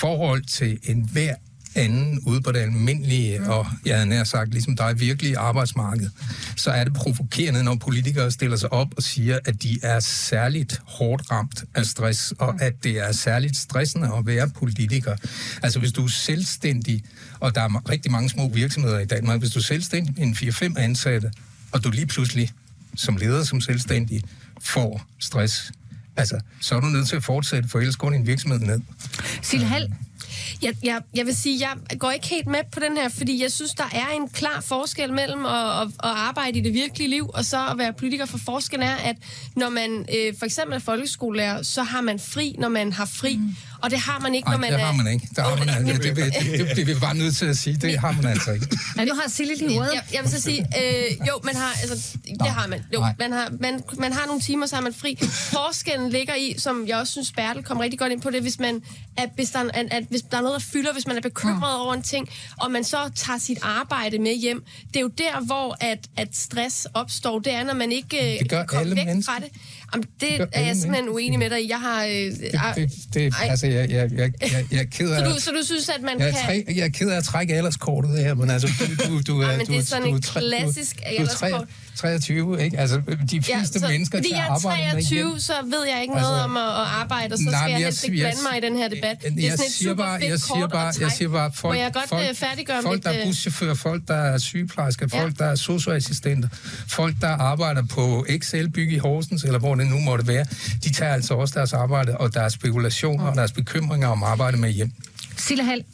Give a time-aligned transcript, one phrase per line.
[0.00, 1.34] forhold til enhver
[1.74, 3.48] anden ude på det almindelige, mm.
[3.48, 6.10] og jeg havde nær sagt, ligesom dig, virkelige arbejdsmarked,
[6.56, 10.82] så er det provokerende, når politikere stiller sig op og siger, at de er særligt
[10.84, 12.58] hårdt ramt af stress, og mm.
[12.62, 15.16] at det er særligt stressende at være politiker.
[15.62, 17.04] Altså hvis du er selvstændig,
[17.40, 20.34] og der er rigtig mange små virksomheder i Danmark, hvis du er selvstændig med en
[20.34, 21.30] 4-5 ansatte,
[21.72, 22.50] og du lige pludselig
[22.96, 24.22] som leder, som selvstændig,
[24.60, 25.72] får stress,
[26.16, 28.80] altså, så er du nødt til at fortsætte, for ellers går din virksomhed ned.
[29.42, 29.92] Sille Hall,
[30.62, 33.52] jeg, jeg, jeg vil sige, jeg går ikke helt med på den her, fordi jeg
[33.52, 37.30] synes, der er en klar forskel mellem at, at, at arbejde i det virkelige liv,
[37.34, 38.26] og så at være politiker.
[38.26, 39.16] For forskellen er, at
[39.56, 43.36] når man øh, for eksempel er folkeskolelærer, så har man fri, når man har fri.
[43.36, 43.56] Mm.
[43.84, 44.84] Og det har man ikke, når man det er...
[44.84, 45.28] har man ikke.
[45.36, 47.76] Det, har man, det, det, det, det, det, det er bare nødt til at sige.
[47.76, 48.66] Det har man altså ikke.
[48.98, 49.90] Ja, nu har Silje lige ordet.
[49.94, 52.80] Jeg, jeg vil så sige, øh, jo, man har, altså, det Nå, har man.
[52.94, 55.18] Jo, man har, man, man har nogle timer, så har man fri.
[55.30, 58.58] Forskellen ligger i, som jeg også synes, Bertel kom rigtig godt ind på det, hvis
[58.58, 58.82] man
[59.16, 61.76] at, hvis der, at, at, hvis der er noget, der fylder, hvis man er bekymret
[61.76, 62.28] over en ting,
[62.60, 64.64] og man så tager sit arbejde med hjem.
[64.88, 67.38] Det er jo der, hvor at, at stress opstår.
[67.38, 69.32] Det er, når man ikke det gør kommer væk mennesker.
[69.32, 69.48] fra det.
[69.94, 71.68] Jamen, det, er jeg simpelthen uenig med dig i.
[71.70, 72.04] Jeg har...
[72.04, 75.18] Øh, det, det, det, altså, jeg, jeg, jeg, jeg, jeg er ked af...
[75.18, 76.42] så, du, så du synes, at man jeg kan...
[76.44, 79.56] Træ, jeg er ked af at trække alderskortet her, men altså, du, du, du, ja,
[79.56, 82.78] men det er sådan du, en du, klassisk du, du, du, 23, ikke?
[82.78, 86.26] Altså, de fleste ja, så, mennesker fordi jeg er 23, så ved jeg ikke noget
[86.26, 88.60] altså, om at, at arbejde, og så nej, skal jeg helst ikke blande mig i
[88.60, 89.16] den her debat.
[89.24, 91.92] Jeg, det er sådan jeg siger bare, jeg siger bare, jeg siger bare, folk, jeg
[91.92, 95.22] godt folk, øh, færdiggøre folk, der er øh, buschauffører, folk, der er sygeplejersker, ja.
[95.22, 96.48] folk, der er socioassistenter,
[96.88, 100.44] folk, der arbejder på Excel-byg i Horsens, eller hvor det nu måtte være,
[100.84, 104.70] de tager altså også deres arbejde og deres spekulationer og deres bekymringer om arbejde med
[104.70, 104.90] hjem.
[105.36, 105.84] Sille Hall.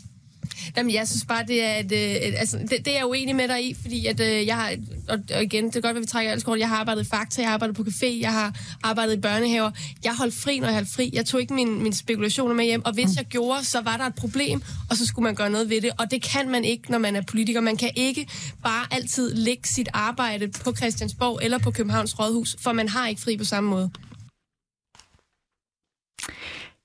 [0.77, 3.49] Jamen, jeg synes bare, det er at, øh, altså, det, det er jeg uenig med
[3.49, 4.77] dig i, fordi at, øh, jeg har,
[5.09, 7.09] og, og igen, det er godt, at vi trækker alt kort, jeg har arbejdet i
[7.09, 9.71] Fakta, jeg har arbejdet på café, jeg har arbejdet i børnehaver,
[10.05, 12.85] jeg holdt fri, når jeg holdt fri, jeg tog ikke min, min spekulationer med hjem,
[12.85, 15.71] og hvis jeg gjorde, så var der et problem, og så skulle man gøre noget
[15.71, 18.29] ved det, og det kan man ikke, når man er politiker, man kan ikke
[18.63, 23.21] bare altid lægge sit arbejde på Christiansborg eller på Københavns Rådhus, for man har ikke
[23.21, 23.91] fri på samme måde.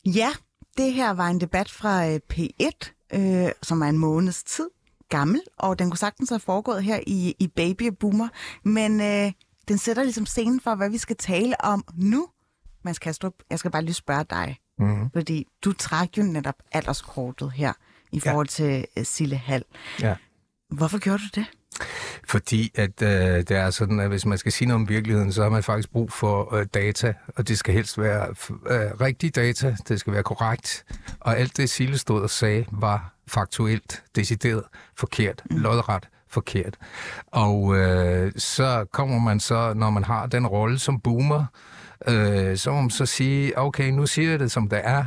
[0.05, 0.31] Ja,
[0.77, 4.69] det her var en debat fra øh, P1, øh, som er en måneds tid
[5.09, 8.27] gammel, og den kunne sagtens have foregået her i, i Baby Boomer,
[8.63, 9.31] men øh,
[9.67, 12.27] den sætter ligesom scenen for, hvad vi skal tale om nu.
[12.83, 15.09] Mads Kastrup, jeg skal bare lige spørge dig, mm-hmm.
[15.13, 17.73] fordi du træk jo netop alderskortet her
[18.11, 18.51] i forhold ja.
[18.51, 19.63] til uh, Sille Hall.
[20.01, 20.15] Ja.
[20.77, 21.45] Hvorfor gjorde du det?
[22.27, 25.43] Fordi at øh, det er sådan, at hvis man skal sige noget om virkeligheden, så
[25.43, 28.27] har man faktisk brug for øh, data, og det skal helst være
[28.69, 30.85] øh, rigtig data, det skal være korrekt,
[31.19, 34.63] og alt det Sille stod og sagde var faktuelt, decideret,
[34.97, 35.57] forkert, mm.
[35.57, 36.77] lodret forkert.
[37.27, 41.45] Og øh, så kommer man så, når man har den rolle som boomer,
[42.07, 45.05] øh, så må man så sige, okay, nu siger jeg det som det er,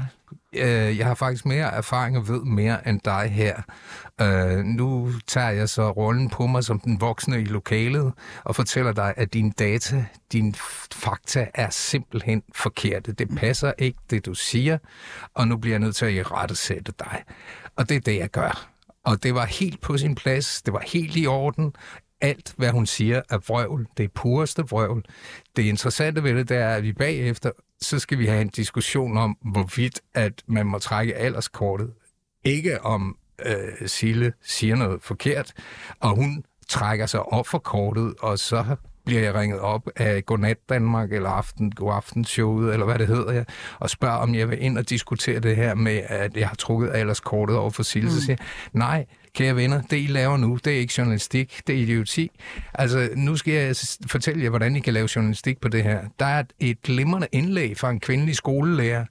[0.52, 3.62] øh, jeg har faktisk mere erfaring og ved mere end dig her.
[4.20, 8.12] Øh, nu tager jeg så rollen på mig som den voksne i lokalet
[8.44, 10.54] og fortæller dig, at din data, din
[10.92, 13.12] fakta er simpelthen forkerte.
[13.12, 14.78] Det passer ikke, det du siger,
[15.34, 17.22] og nu bliver jeg nødt til at i rette sætte dig.
[17.76, 18.70] Og det er det, jeg gør.
[19.04, 21.72] Og det var helt på sin plads, det var helt i orden.
[22.20, 23.86] Alt, hvad hun siger, er vrøvl.
[23.96, 25.04] Det er pureste vrøvl.
[25.56, 29.16] Det interessante ved det, det er, at vi bagefter så skal vi have en diskussion
[29.16, 31.92] om, hvorvidt at man må trække alderskortet.
[32.44, 33.16] Ikke om
[33.46, 35.52] øh, Sille siger noget forkert,
[36.00, 40.56] og hun trækker sig op for kortet, og så bliver jeg ringet op af Godnat
[40.68, 43.44] Danmark, eller Aften, God Aften Showet, eller hvad det hedder, jeg,
[43.78, 46.90] og spørger, om jeg vil ind og diskutere det her med, at jeg har trukket
[46.94, 48.08] alderskortet over for Sille.
[48.08, 48.14] Mm.
[48.14, 48.36] Så siger
[48.72, 52.30] nej, kære venner, det I laver nu, det er ikke journalistik, det er idioti.
[52.74, 56.04] Altså, nu skal jeg fortælle jer, hvordan I kan lave journalistik på det her.
[56.18, 59.04] Der er et glimrende indlæg fra en kvindelig skolelærer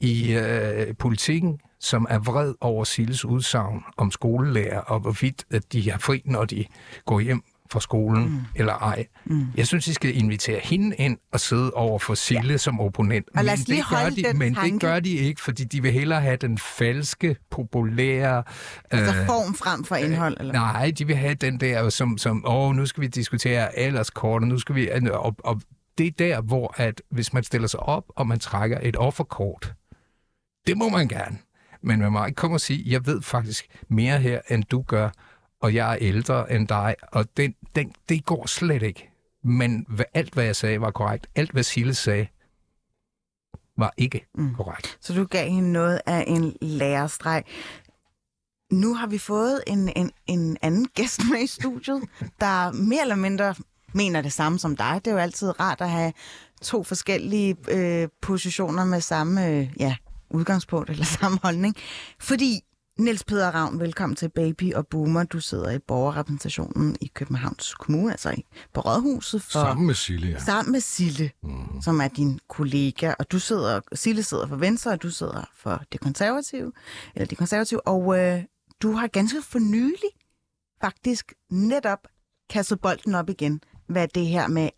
[0.00, 5.90] i øh, politikken, som er vred over Silles udsagn om skolelærer, og hvorvidt at de
[5.90, 6.64] har fri, når de
[7.06, 8.40] går hjem fra skolen, mm.
[8.54, 9.06] eller ej.
[9.24, 9.46] Mm.
[9.56, 12.56] Jeg synes, I skal invitere hende ind og sidde over for Sille ja.
[12.56, 13.28] som opponent.
[13.34, 16.58] Men, det gør, de, men det gør de ikke, fordi de vil hellere have den
[16.58, 18.42] falske, populære...
[18.90, 20.36] Altså øh, form frem for indhold?
[20.40, 20.52] Eller?
[20.52, 24.48] Nej, de vil have den der, som, som åh, nu skal vi diskutere alderskort, og
[24.48, 24.90] nu skal vi...
[25.12, 25.60] Og, og
[25.98, 29.74] det er der, hvor at hvis man stiller sig op, og man trækker et offerkort,
[30.66, 31.38] det må man gerne.
[31.82, 35.10] Men man må ikke komme og sige, jeg ved faktisk mere her, end du gør,
[35.64, 39.10] og jeg er ældre end dig, og den, den, det går slet ikke.
[39.44, 41.26] Men alt, hvad jeg sagde, var korrekt.
[41.34, 42.26] Alt, hvad Sille sagde,
[43.76, 44.54] var ikke mm.
[44.54, 44.98] korrekt.
[45.00, 47.44] Så du gav hende noget af en lærestreg.
[48.72, 52.02] Nu har vi fået en, en, en anden gæst med i studiet,
[52.40, 53.54] der mere eller mindre
[53.92, 55.00] mener det samme som dig.
[55.04, 56.12] Det er jo altid rart at have
[56.62, 59.96] to forskellige øh, positioner med samme øh, ja,
[60.30, 61.76] udgangspunkt eller samme holdning.
[62.20, 62.60] Fordi
[62.98, 65.24] Niels Peder Ravn, velkommen til Baby og Boomer.
[65.24, 69.42] Du sidder i borgerrepræsentationen i Københavns Kommune, altså i, på Rådhuset.
[69.42, 70.38] For, Sammen med Sille, ja.
[70.38, 71.82] sammen med Sille, mm.
[71.82, 73.14] som er din kollega.
[73.18, 76.72] Og du sidder, Sille sidder for Venstre, og du sidder for det konservative.
[77.14, 77.88] Eller det konservative.
[77.88, 78.42] Og øh,
[78.82, 80.10] du har ganske for nylig
[80.80, 82.08] faktisk netop
[82.50, 83.60] kastet bolden op igen.
[83.86, 84.68] Hvad det her med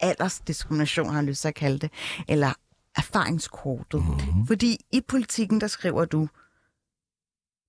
[0.00, 1.90] aldersdiskrimination, har lyst til at kalde det,
[2.28, 2.52] eller
[2.96, 4.04] erfaringskortet.
[4.04, 4.46] Mm-hmm.
[4.46, 6.28] Fordi i politikken, der skriver du,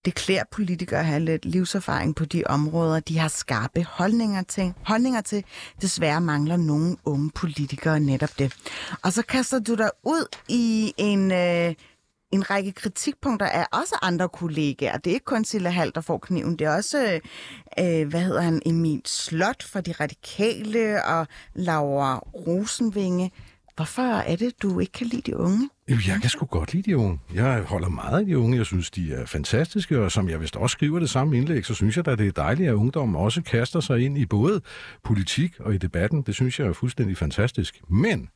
[0.06, 4.74] det klæder politikere at have lidt livserfaring på de områder, de har skarpe holdninger til.
[4.83, 5.44] Holdninger til.
[5.81, 8.53] Desværre mangler nogle unge politikere netop det.
[9.03, 11.74] Og så kaster du dig ud i en, øh,
[12.31, 14.98] en række kritikpunkter af også andre kollegaer.
[14.98, 16.56] Det er ikke kun Silla Hall, der får kniven.
[16.56, 17.19] Det er også,
[17.80, 23.31] øh, hvad hedder han, Emil Slot fra De Radikale og Laura Rosenvinge.
[23.75, 25.69] Hvorfor er det, du ikke kan lide de unge?
[25.91, 27.19] Jamen, Jeg kan sgu godt lide de unge.
[27.33, 28.57] Jeg holder meget af de unge.
[28.57, 31.73] Jeg synes, de er fantastiske, og som jeg vist også skriver det samme indlæg, så
[31.73, 34.61] synes jeg da, det er dejligt, at ungdommen også kaster sig ind i både
[35.03, 36.21] politik og i debatten.
[36.21, 37.81] Det synes jeg er fuldstændig fantastisk.
[37.88, 38.29] Men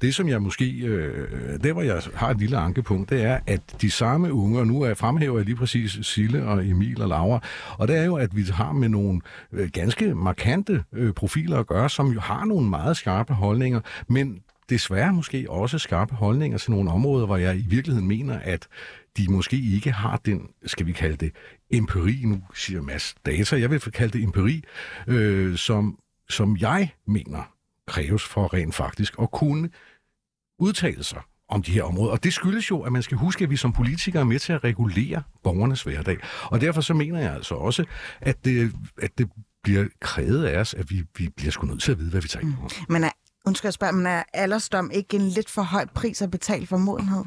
[0.00, 3.60] det, som jeg måske, øh, der hvor jeg har et lille ankepunkt, det er, at
[3.80, 7.42] de samme unge, og nu er fremhæver jeg lige præcis Sille og Emil og Laura,
[7.78, 9.20] og det er jo, at vi har med nogle
[9.52, 14.40] øh, ganske markante øh, profiler at gøre, som jo har nogle meget skarpe holdninger, men
[14.68, 18.68] desværre måske også skarpe holdninger til nogle områder, hvor jeg i virkeligheden mener, at
[19.16, 21.32] de måske ikke har den, skal vi kalde det,
[21.70, 24.62] empiri, nu siger Mads data, jeg vil kalde det empiri,
[25.06, 25.98] øh, som,
[26.30, 27.52] som jeg mener
[27.86, 29.70] kræves for rent faktisk at kunne
[30.58, 32.12] udtale sig om de her områder.
[32.12, 34.52] Og det skyldes jo, at man skal huske, at vi som politikere er med til
[34.52, 36.16] at regulere borgernes hverdag.
[36.44, 37.84] Og derfor så mener jeg altså også,
[38.20, 38.72] at det,
[39.02, 39.30] at det
[39.62, 42.28] bliver krævet af os, at vi, vi bliver sgu nødt til at vide, hvad vi
[42.28, 42.70] taler om.
[42.88, 43.10] Men er,
[43.46, 46.76] undskyld jeg spørger, men er aldersdom ikke en lidt for høj pris at betale for
[46.76, 47.24] modenhed?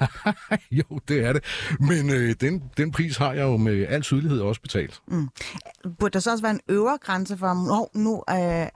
[0.78, 1.44] jo, det er det.
[1.80, 5.00] Men øh, den, den pris har jeg jo med al tydelighed også betalt.
[5.08, 5.28] Mm.
[5.98, 8.36] Burde der så også være en øvre grænse for, om nu øh,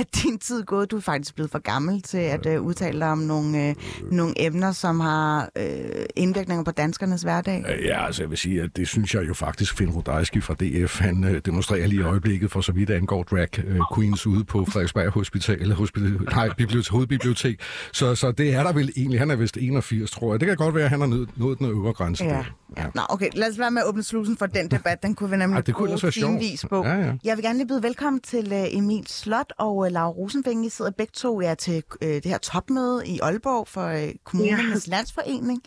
[0.00, 3.08] er din tid gået, du er faktisk blevet for gammel til at øh, udtale dig
[3.08, 3.74] om nogle, øh,
[4.12, 7.64] nogle emner, som har øh, indvirkninger på danskernes hverdag?
[7.68, 10.54] Øh, Ja, altså jeg vil sige, at det synes jeg jo faktisk, Finn Rodajski fra
[10.54, 14.44] DF, han øh, demonstrerer lige i øjeblikket, for så vidt angår drag øh, queens ude
[14.44, 17.60] på Frederiksberg Hospital, hospital, nej, bibliotek, hovedbibliotek.
[17.92, 19.20] Så, så det er der vel egentlig.
[19.20, 20.40] Han er vist 81, tror jeg.
[20.40, 22.24] Det kan godt være, at han har nået, nået den øvre grænse.
[22.24, 22.30] Ja.
[22.30, 22.44] der.
[22.76, 22.86] ja.
[22.94, 25.02] Nå, okay, lad os være med at åbne slusen for den debat.
[25.02, 26.84] Den kunne vi nemlig Ej, det kunne bruge timevis på.
[26.84, 27.12] Ja, ja.
[27.24, 30.66] Jeg vil gerne lige byde velkommen til uh, Emil Slot og uh, Laura Rosenvinge.
[30.66, 34.88] I sidder begge to ja, til uh, det her topmøde i Aalborg for uh, Kommunernes
[34.88, 34.90] ja.
[34.90, 35.62] Landsforening.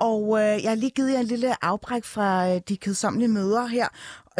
[0.00, 3.66] Og uh, jeg har lige givet jer en lille afbræk fra uh, de kedsommelige møder
[3.66, 3.88] her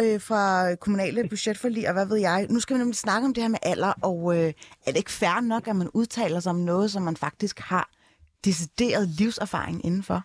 [0.03, 2.47] øh, fra kommunale budgetforlig, og hvad ved jeg.
[2.49, 4.49] Nu skal vi nemlig snakke om det her med alder, og øh,
[4.85, 7.89] er det ikke fair nok, at man udtaler sig om noget, som man faktisk har
[8.45, 10.19] decideret livserfaring indenfor?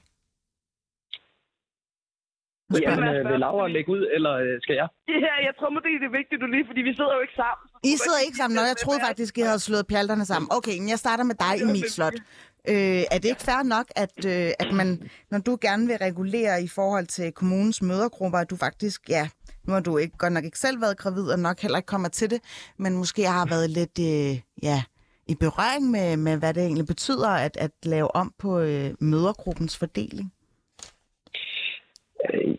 [2.71, 3.25] Spørger Jamen, jeg.
[3.25, 4.89] øh, vil Laura lægge ud, eller øh, skal jeg?
[5.27, 7.65] Ja, jeg tror måske, det er vigtigt, du lige, fordi vi sidder jo ikke sammen.
[7.93, 10.49] I sidder ikke sammen, og jeg troede faktisk, I havde slået pjalterne sammen.
[10.59, 12.19] Okay, men jeg starter med dig, Emil Slot.
[12.69, 16.63] Øh, er det ikke fair nok, at, øh, at man, når du gerne vil regulere
[16.63, 19.29] i forhold til kommunens mødergrupper, at du faktisk, ja,
[19.65, 22.09] nu har du ikke, godt nok ikke selv været gravid, og nok heller ikke kommer
[22.09, 22.41] til det,
[22.79, 24.83] men måske har været lidt, øh, ja,
[25.29, 29.77] i berøring med, med, hvad det egentlig betyder at, at lave om på øh, mødergruppens
[29.77, 30.33] fordeling?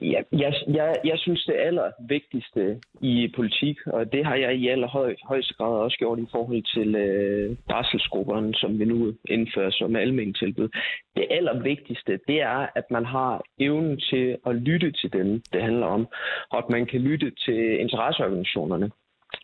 [0.02, 5.54] Ja, Jeg, jeg, jeg, synes, det allervigtigste i politik, og det har jeg i allerhøjeste
[5.54, 10.70] grad også gjort i forhold til øh, barselsgrupperne, som vi nu indfører som almen tilbud.
[11.16, 15.88] Det allervigtigste, det er, at man har evnen til at lytte til dem, det handler
[15.88, 16.08] om,
[16.52, 18.92] og at man kan lytte til interesseorganisationerne.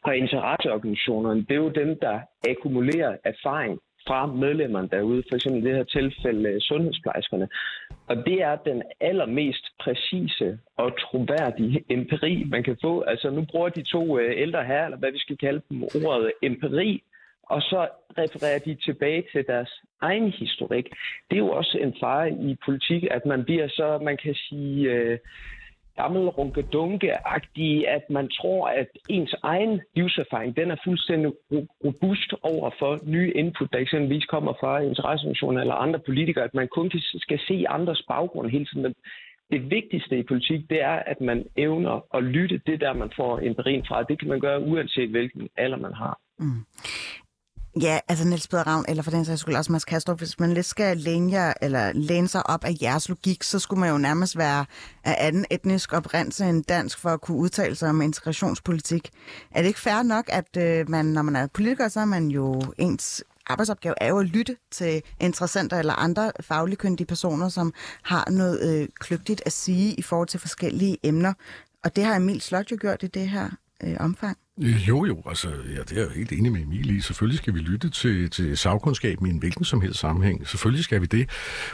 [0.04, 5.66] Og interesseorganisationerne, det er jo dem, der akkumulerer erfaring fra medlemmerne derude, for eksempel i
[5.66, 7.48] det her tilfælde øh, sundhedsplejerskerne.
[8.07, 13.01] Og det er den allermest præcise og troværdige empiri, man kan få.
[13.01, 16.31] Altså nu bruger de to øh, ældre her, eller hvad vi skal kalde dem, ordet
[16.41, 17.03] empiri,
[17.43, 20.86] og så refererer de tilbage til deres egen historik.
[21.29, 24.91] Det er jo også en fare i politik, at man bliver så, man kan sige,
[24.91, 25.19] øh,
[25.96, 31.32] gammel runkedunke-agtige, at man tror, at ens egen livserfaring, den er fuldstændig
[31.86, 36.68] robust over for nye input, der eksempelvis kommer fra interesseorganisationer eller andre politikere, at man
[36.68, 38.84] kun skal se andres baggrund hele tiden.
[38.84, 38.96] Men
[39.52, 43.40] det vigtigste i politik, det er, at man evner at lytte det der, man får
[43.40, 44.04] empirien fra.
[44.04, 46.20] Det kan man gøre uanset hvilken alder man har.
[46.40, 46.66] Mm.
[47.82, 50.53] Ja, altså Niels Peder Ravn, eller for den sags skyld også Mads Kastrup, hvis man
[50.53, 53.98] lidt skal læne, jer, eller læne sig op af jeres logik, så skulle man jo
[53.98, 54.65] nærmest være
[55.03, 59.10] af anden etnisk oprindelse end dansk for at kunne udtale sig om integrationspolitik.
[59.51, 62.27] Er det ikke fair nok, at øh, man, når man er politiker, så er man
[62.27, 68.30] jo ens arbejdsopgave er jo at lytte til interessenter eller andre fagligkyndige personer, som har
[68.30, 71.34] noget øh, kløgtigt at sige i forhold til forskellige emner.
[71.84, 73.50] Og det har Emil Slot jo gjort i det her
[73.84, 74.38] øh, omfang.
[74.62, 77.01] Øh, jo, jo, altså, ja, det er jeg helt enig med Emil i.
[77.01, 80.48] Selvfølgelig skal vi lytte til, til sagkundskaben i en hvilken som helst sammenhæng.
[80.48, 81.29] Selvfølgelig skal vi det.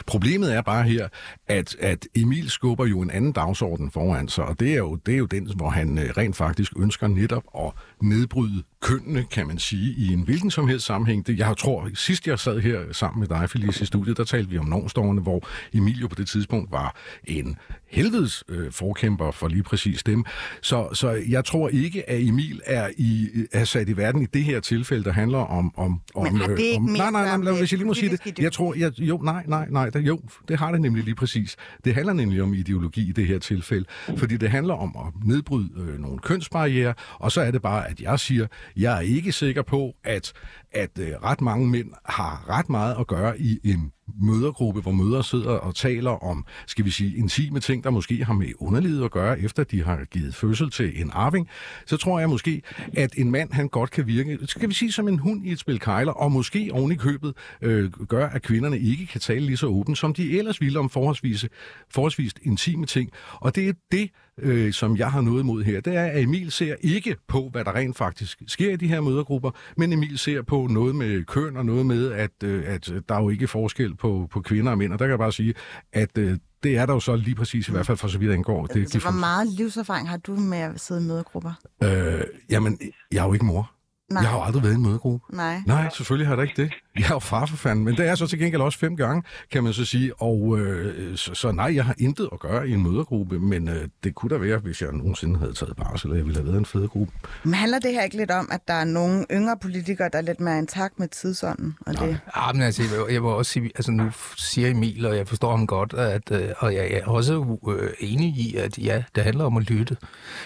[0.06, 1.08] Problemet er bare her,
[1.46, 5.14] at, at Emil skubber jo en anden dagsorden foran sig, og det er jo, det
[5.14, 7.72] er jo den, hvor han øh, rent faktisk ønsker netop at
[8.02, 11.26] nedbryde kønnene, kan man sige, i en hvilken som helst sammenhæng.
[11.26, 14.50] Det, jeg tror, sidst jeg sad her sammen med dig, Felice, i studiet, der talte
[14.50, 17.56] vi om normstormene, hvor Emil jo på det tidspunkt var en
[17.90, 20.24] helvedes øh, forkæmper for lige præcis dem.
[20.62, 24.44] Så, så jeg tror ikke, at Emil er, i, er sat i verden i det
[24.44, 25.72] her tilfælde, der handler om...
[25.76, 27.86] om, om Men har det ikke om, mere nej, nej, nej, med hvis jeg lige
[27.86, 28.38] må sige det.
[28.38, 31.56] Jeg tror, jeg, jo, nej, nej, nej, der, jo, det har det nemlig lige præcis.
[31.84, 33.84] Det handler nemlig om ideologi i det her tilfælde,
[34.16, 38.00] fordi det handler om at nedbryde øh, nogle kønsbarriere, og så er det bare, at
[38.00, 40.32] jeg siger, jeg er ikke sikker på, at,
[40.72, 45.22] at øh, ret mange mænd har ret meget at gøre i en mødergruppe, hvor møder
[45.22, 49.10] sidder og taler om, skal vi sige, intime ting, der måske har med underlivet at
[49.10, 51.48] gøre, efter de har givet fødsel til en arving,
[51.86, 52.62] så tror jeg måske,
[52.96, 55.58] at en mand, han godt kan virke, skal vi sige, som en hund i et
[55.58, 59.56] spil kejler, og måske oven i købet øh, gør, at kvinderne ikke kan tale lige
[59.56, 61.46] så åbent, som de ellers ville om forholdsvis,
[61.90, 63.10] forholdsvis intime ting.
[63.40, 64.10] Og det er det,
[64.42, 67.64] øh, som jeg har noget imod her, det er, at Emil ser ikke på, hvad
[67.64, 71.56] der rent faktisk sker i de her mødergrupper, men Emil ser på noget med køn
[71.56, 74.78] og noget med, at, øh, at der er jo ikke forskel på, på kvinder og
[74.78, 74.92] mænd.
[74.92, 75.54] Og der kan jeg bare sige,
[75.92, 78.32] at øh, det er der jo så lige præcis, i hvert fald for så vidt
[78.32, 78.66] angår.
[78.66, 81.52] Det, Så hvor meget livserfaring har du med at sidde i mødegrupper?
[81.82, 82.78] Øh, jamen,
[83.12, 83.70] jeg er jo ikke mor.
[84.10, 84.22] Nej.
[84.22, 85.36] Jeg har jo aldrig været i en mødegruppe.
[85.36, 85.62] Nej.
[85.66, 86.72] Nej, selvfølgelig har jeg da ikke det.
[86.96, 88.96] Jeg er jo far for fanden, men det er jeg så til gengæld også fem
[88.96, 90.22] gange, kan man så sige.
[90.22, 93.88] Og øh, så, så nej, jeg har intet at gøre i en mødergruppe, men øh,
[94.04, 96.58] det kunne da være, hvis jeg nogensinde havde taget barsel, at jeg ville have været
[96.58, 97.12] en fædregruppe.
[97.44, 100.22] Men handler det her ikke lidt om, at der er nogle yngre politikere, der er
[100.22, 101.76] lidt mere intakt med tidsånden?
[101.86, 102.20] Og det?
[102.36, 105.50] Ja, men altså, jeg jeg vil også sige, altså nu siger Emil, og jeg forstår
[105.50, 109.44] ham godt, at, øh, og jeg er også øh, enig i, at ja, det handler
[109.44, 109.96] om at lytte.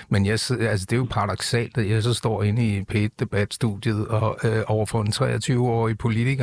[0.08, 4.38] Men jeg, altså, det er jo paradoxalt, at jeg så står inde i P1-debatstudiet og
[4.44, 6.33] øh, overfor en 23-årig politiker,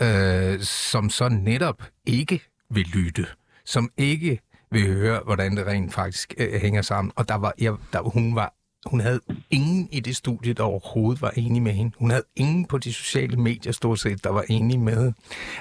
[0.00, 3.26] øh, som så netop ikke vil lytte,
[3.64, 7.12] som ikke vil høre, hvordan det rent faktisk øh, hænger sammen.
[7.16, 8.54] Og der var, jeg, der, hun var
[8.86, 9.20] hun havde
[9.50, 11.92] ingen i det studie, der overhovedet var enig med hende.
[11.98, 15.12] Hun havde ingen på de sociale medier stort set, der var enige med.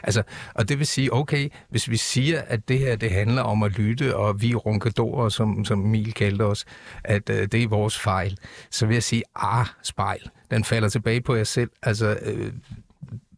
[0.03, 0.23] Altså,
[0.53, 3.71] og det vil sige, okay, hvis vi siger, at det her det handler om at
[3.71, 6.65] lytte, og vi er som, som Emil kaldte os,
[7.03, 8.37] at øh, det er vores fejl,
[8.71, 11.69] så vil jeg sige, ah, spejl, den falder tilbage på jer selv.
[11.83, 12.53] Altså, øh,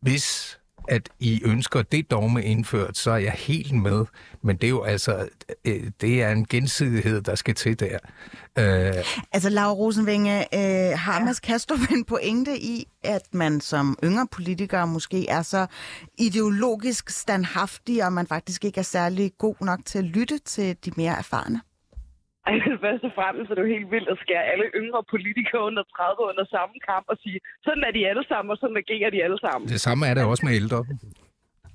[0.02, 4.06] hvis at I ønsker det dogme indført, så er jeg helt med.
[4.42, 5.28] Men det er jo altså,
[5.66, 7.98] øh, det er en gensidighed, der skal til der.
[8.60, 14.28] Øh, Altså, Laura Rosenvinge, øh, har Mads Kastrup en pointe i, at man som yngre
[14.32, 15.66] politiker måske er så
[16.18, 20.92] ideologisk standhaftig, og man faktisk ikke er særlig god nok til at lytte til de
[20.98, 21.62] mere erfarne?
[22.50, 25.84] Ej, først og fremmest er det jo helt vildt at skære alle yngre politikere under
[25.84, 29.24] 30 under samme kamp og sige, sådan er de alle sammen, og sådan agerer de
[29.26, 29.66] alle sammen.
[29.76, 30.80] det samme er det også med ældre.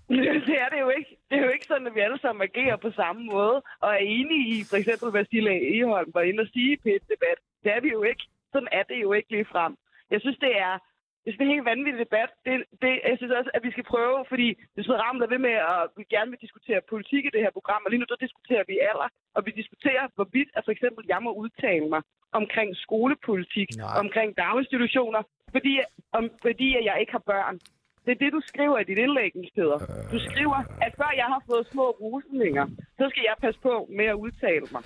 [0.49, 1.11] Det er det jo ikke.
[1.29, 4.03] Det er jo ikke sådan, at vi alle sammen agerer på samme måde, og er
[4.19, 7.39] enige i, for eksempel, hvad Stille Eholm var inde og sige i P1-debat.
[7.65, 8.25] Det er vi jo ikke.
[8.53, 9.73] Sådan er det jo ikke lige frem.
[10.11, 10.75] Jeg synes, det er,
[11.25, 12.31] jeg synes, det er en helt vanvittig debat.
[12.47, 15.57] Det, det, jeg synes også, at vi skal prøve, fordi hvis vi rammer ved med,
[15.73, 18.65] at vi gerne vil diskutere politik i det her program, og lige nu der diskuterer
[18.71, 22.03] vi alder, og vi diskuterer, hvorvidt at for eksempel jeg må udtale mig
[22.41, 24.01] omkring skolepolitik, Nej.
[24.03, 25.23] omkring daginstitutioner,
[25.55, 25.73] fordi,
[26.19, 27.57] om, fordi at jeg ikke har børn.
[28.05, 29.79] Det er det, du skriver i dit indlæg, Peder.
[30.13, 32.67] Du skriver, at før jeg har fået små rusninger,
[32.99, 34.83] så skal jeg passe på med at udtale mig.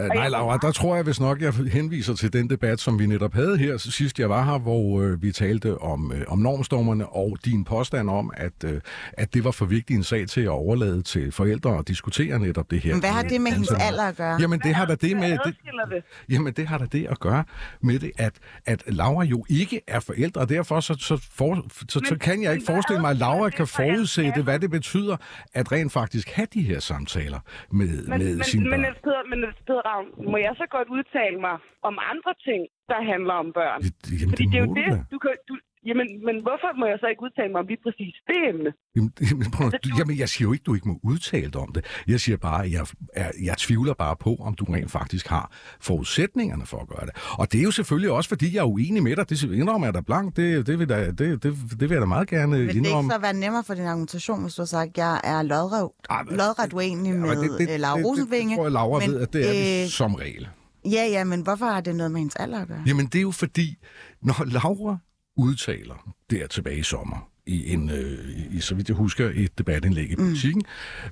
[0.00, 3.06] Uh, nej, Laura, der tror jeg hvis nok, jeg henviser til den debat, som vi
[3.06, 7.08] netop havde her sidst jeg var her, hvor øh, vi talte om, øh, om normstormerne
[7.08, 8.80] og din påstand om, at, øh,
[9.12, 12.70] at det var for vigtig en sag til at overlade til forældre at diskutere netop
[12.70, 12.92] det her.
[12.92, 14.40] Men hvad har det med hendes Altså, alder at gøre?
[14.40, 15.30] Jamen, det har da det med...
[15.30, 15.56] Det,
[15.90, 16.02] det?
[16.28, 17.44] Jamen, det har da det at gøre
[17.80, 18.32] med det, at,
[18.66, 22.52] at Laura jo ikke er forældre, og derfor så, så, for, så, så kan jeg
[22.52, 25.16] ikke forestille mig, at Laura kan det forudsætte, hvad det betyder,
[25.54, 29.30] at rent faktisk have de her samtaler med, Men, med men, sine men, børn.
[29.30, 31.56] Men Peder Ravn, må jeg så godt udtale mig
[31.88, 33.80] om andre ting, der handler om børn?
[33.82, 35.30] Det- Jamen, Fordi det, er jo det, du kan...
[35.48, 35.54] Du,
[35.88, 38.70] jamen, men hvorfor må jeg så ikke udtale mig om lige præcis det emne?
[38.96, 41.72] Jamen, jamen, prøv, du, jamen, jeg siger jo ikke, du ikke må udtale dig om
[41.72, 41.84] det.
[42.08, 45.52] Jeg siger bare, at jeg, er, jeg tvivler bare på, om du rent faktisk har
[45.80, 47.14] forudsætningerne for at gøre det.
[47.38, 49.30] Og det er jo selvfølgelig også, fordi jeg er uenig med dig.
[49.30, 50.36] Det indrømmer jeg da blankt.
[50.36, 53.00] Det, det, vil, da, det, det, det vil jeg da meget gerne Vil det indrømme.
[53.06, 55.90] ikke så være nemmere for din argumentation, hvis du har sagt, at jeg er lodret,
[56.30, 58.50] lodret uenig Ja, med men det, det, det, Laura det, det, Rosenvinge?
[58.50, 60.48] det tror jeg, Laura men, ved, at det er vi øh, som regel.
[60.84, 62.82] Ja, ja, men hvorfor har det noget med hendes alder at gøre?
[62.86, 63.76] Jamen, det er jo fordi,
[64.22, 64.96] når Laura
[65.36, 70.10] udtaler der tilbage i sommer, i en, øh, i, så vidt jeg husker, et debatindlæg
[70.10, 70.62] i politikken,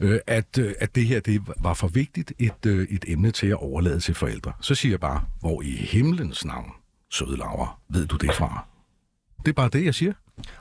[0.01, 0.07] mm.
[0.07, 3.47] øh, at, øh, at det her det var for vigtigt et, øh, et emne til
[3.47, 4.53] at overlade til forældre.
[4.61, 6.71] Så siger jeg bare, hvor i himlens navn,
[7.11, 8.67] søde Laura, ved du det fra?
[9.39, 10.13] Det er bare det, jeg siger.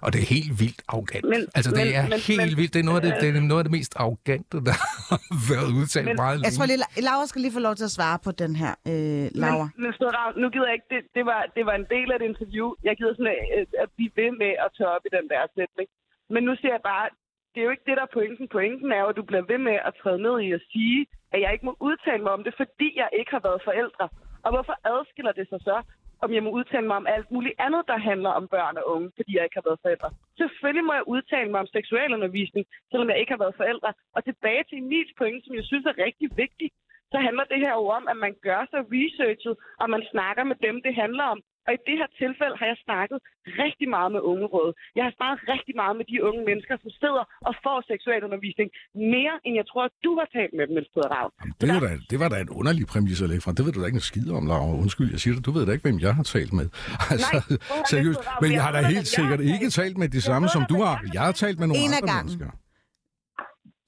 [0.05, 1.25] Og det er helt vildt arrogant.
[1.33, 2.71] Men- altså, det men- er men- helt men- vildt.
[2.75, 4.75] Det er noget af det, det er noget af det mest arrogante, der
[5.09, 5.19] har
[5.51, 6.55] været udtalt Men- meget Jeg længe.
[6.57, 9.25] tror lige, La- Laura skal lige få lov til at svare på den her, øh,
[9.43, 9.65] Laura.
[9.75, 12.07] Men, men stod Ravn, nu gider jeg ikke, det, det, var, det var en del
[12.13, 12.67] af et interview.
[12.87, 15.87] Jeg gider sådan at, at blive ved med at tage op i den der sætning.
[16.33, 17.05] Men nu siger jeg bare,
[17.51, 18.45] det er jo ikke det, der er pointen.
[18.57, 20.99] Pointen er jo, at du bliver ved med at træde ned i at sige,
[21.33, 24.05] at jeg ikke må udtale mig om det, fordi jeg ikke har været forældre.
[24.45, 25.77] Og hvorfor adskiller det sig så,
[26.23, 29.09] om jeg må udtale mig om alt muligt andet, der handler om børn og unge,
[29.17, 30.09] fordi jeg ikke har været forældre?
[30.41, 33.93] Selvfølgelig må jeg udtale mig om seksualundervisning, selvom jeg ikke har været forældre.
[34.15, 36.69] Og tilbage til Emils pointe, som jeg synes er rigtig vigtig,
[37.11, 40.57] så handler det her jo om, at man gør sig researchet, og man snakker med
[40.67, 41.39] dem, det handler om.
[41.67, 43.17] Og i det her tilfælde har jeg snakket
[43.63, 44.69] rigtig meget med ungeråd.
[44.97, 48.67] Jeg har snakket rigtig meget med de unge mennesker, som sidder og får seksualundervisning.
[49.15, 51.31] Mere end jeg tror, at du har talt med dem, Niels Peder Ravn.
[51.39, 53.51] Jamen, det, var da, det var da en underlig præmis at lægge fra.
[53.57, 54.73] Det ved du da ikke en skid om, Laura.
[54.83, 55.43] Undskyld, jeg siger det.
[55.47, 56.67] Du ved da ikke, hvem jeg har talt med.
[57.13, 58.21] Altså, høre, seriøst.
[58.43, 59.95] Men jeg har da helt sikkert ikke talt.
[60.01, 60.95] med de samme, som du har.
[61.17, 62.25] jeg har talt med nogle En af andre gangen.
[62.31, 62.49] mennesker.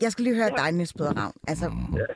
[0.01, 1.33] Jeg skal lige høre dig, Niels Peder Ravn.
[1.47, 1.65] Altså,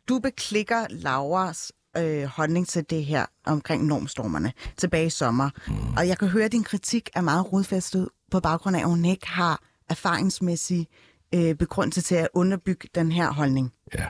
[0.10, 5.50] du beklikker Lauras øh, holdning til det her omkring normstormerne tilbage i sommer.
[5.98, 9.05] Og jeg kan høre, at din kritik er meget rodfæstet på baggrund af, at hun
[9.05, 10.88] ikke har erfaringsmæssig
[11.36, 13.74] øh, begrundelse til at underbygge den her holdning.
[13.98, 14.05] Ja.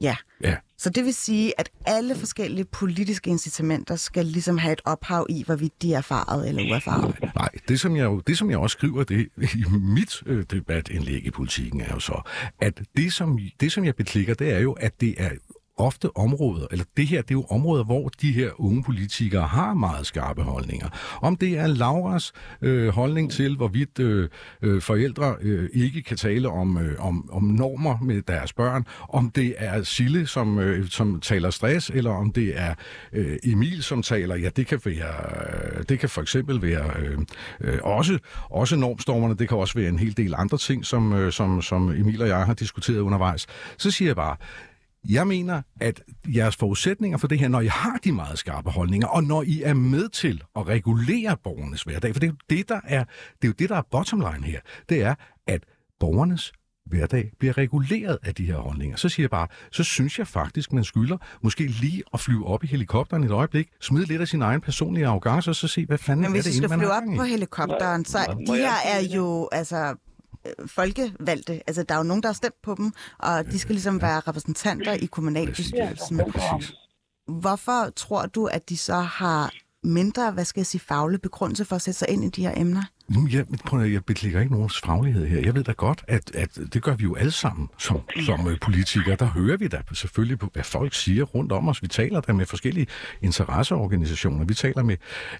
[0.00, 0.16] Ja.
[0.42, 0.56] Ja.
[0.78, 5.42] Så det vil sige, at alle forskellige politiske incitamenter skal ligesom have et ophav i,
[5.46, 7.14] hvorvidt de er erfaret eller uerfaret.
[7.34, 11.26] Nej, det som jeg, jo, det som jeg også skriver det, i mit øh, debatindlæg
[11.26, 12.22] i politikken er jo så,
[12.60, 15.30] at det som, det som jeg beklikker, det er jo, at det er
[15.78, 19.74] ofte områder, eller det her, det er jo områder, hvor de her unge politikere har
[19.74, 20.88] meget skarpe holdninger.
[21.22, 22.32] Om det er Lauras
[22.62, 24.28] øh, holdning til, hvorvidt øh,
[24.62, 29.30] øh, forældre øh, ikke kan tale om, øh, om, om normer med deres børn, om
[29.30, 32.74] det er Sille, som, øh, som taler stress, eller om det er
[33.12, 37.18] øh, Emil, som taler, ja, det kan være, øh, det kan for eksempel være øh,
[37.60, 38.18] øh, også,
[38.50, 41.88] også normstormerne, det kan også være en hel del andre ting, som, øh, som, som
[41.88, 43.46] Emil og jeg har diskuteret undervejs.
[43.78, 44.36] Så siger jeg bare,
[45.08, 49.06] jeg mener, at jeres forudsætninger for det her, når I har de meget skarpe holdninger,
[49.08, 52.68] og når I er med til at regulere borgernes hverdag, for det er jo det,
[52.68, 55.14] der er, det er, jo det, der er bottom line her, det er,
[55.46, 55.62] at
[56.00, 56.52] borgernes
[56.86, 58.96] hverdag bliver reguleret af de her holdninger.
[58.96, 62.64] Så siger jeg bare, så synes jeg faktisk, man skylder måske lige at flyve op
[62.64, 65.98] i helikopteren et øjeblik, smide lidt af sin egen personlige arrogance, og så se, hvad
[65.98, 68.18] fanden Men er hvis det vi skal egentlig, man flyve har op på helikopteren, så
[68.48, 69.96] Må- de jeg her er jo altså
[70.66, 71.62] folkevalgte.
[71.66, 74.20] Altså, der er jo nogen, der har stemt på dem, og de skal ligesom være
[74.20, 76.18] repræsentanter i kommunalbestyrelsen.
[76.18, 76.72] Præcis.
[77.26, 81.76] Hvorfor tror du, at de så har mindre, hvad skal jeg sige, faglig begrundelse for
[81.76, 82.82] at sætte sig ind i de her emner?
[83.32, 85.40] Jeg, prøv, jeg beklikker ikke nogens faglighed her.
[85.40, 88.60] Jeg ved da godt, at, at det gør vi jo alle sammen som, som øh,
[88.60, 89.16] politikere.
[89.16, 91.82] Der hører vi da selvfølgelig på, hvad folk siger rundt om os.
[91.82, 92.86] Vi taler da med forskellige
[93.22, 94.44] interesseorganisationer.
[94.44, 94.96] Vi taler med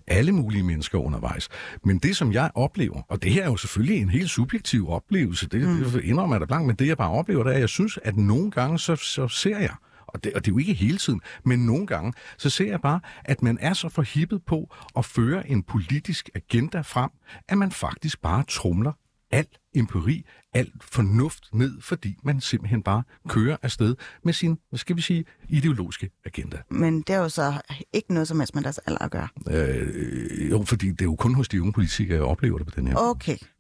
[0.07, 1.49] alle mulige mennesker undervejs.
[1.85, 5.49] Men det, som jeg oplever, og det her er jo selvfølgelig en helt subjektiv oplevelse,
[5.49, 5.85] det, mm.
[5.85, 7.99] det indrømmer jeg da blankt, men det jeg bare oplever, det er, at jeg synes,
[8.05, 9.75] at nogle gange så, så ser jeg,
[10.09, 12.81] og det, og det er jo ikke hele tiden, men nogle gange, så ser jeg
[12.81, 17.11] bare, at man er så forhippet på at føre en politisk agenda frem,
[17.49, 18.93] at man faktisk bare trumler
[19.31, 23.95] al empiri, al fornuft ned, fordi man simpelthen bare kører afsted
[24.25, 26.59] med sin, hvad skal vi sige, ideologiske agenda.
[26.71, 27.61] Men det er jo så
[27.93, 29.29] ikke noget som helst med deres alder at gøre.
[29.51, 32.73] Øh, jo, fordi det er jo kun hos de unge politikere, jeg oplever det på
[32.77, 32.95] den her.
[32.95, 33.05] måde.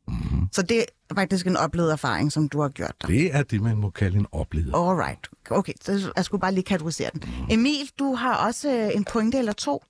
[0.09, 0.47] Okay.
[0.53, 0.79] Så det
[1.11, 3.09] er faktisk en oplevet erfaring, som du har gjort dig.
[3.09, 4.73] Det er det, man må kalde en oplevet.
[4.75, 5.25] Alright.
[5.51, 7.23] Okay, så jeg skulle bare lige kategorisere den.
[7.51, 9.83] Emil, du har også øh, en pointe eller to.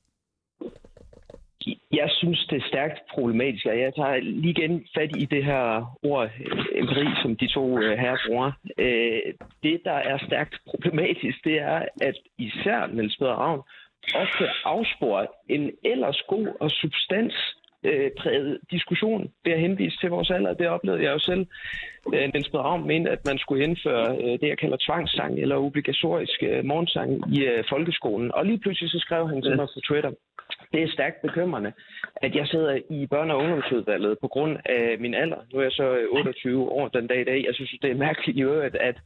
[1.93, 5.65] Jeg synes, det er stærkt problematisk, og jeg tager lige igen fat i det her
[6.03, 8.53] ord øh, empiri, som de to øh, her bruger.
[9.63, 13.63] Det, der er stærkt problematisk, det er, at især Niels Peder Ravn
[14.15, 17.35] ofte afsporer en ellers god og substans
[17.85, 20.55] øh, præget diskussion ved at henvise til vores alder.
[20.55, 21.47] Det oplevede jeg jo selv.
[22.15, 26.43] Øh, Niels Ravn mente, at man skulle indføre øh, det, jeg kalder tvangssang eller obligatorisk
[26.43, 28.35] øh, morgensang i øh, folkeskolen.
[28.35, 30.11] Og lige pludselig så skrev han til mig på Twitter,
[30.73, 31.73] det er stærkt bekymrende,
[32.17, 35.41] at jeg sidder i børne- og ungdomsudvalget på grund af min alder.
[35.53, 37.45] Nu er jeg så øh, 28 år den dag i dag.
[37.47, 38.97] Jeg synes, det er mærkeligt i øvrigt, at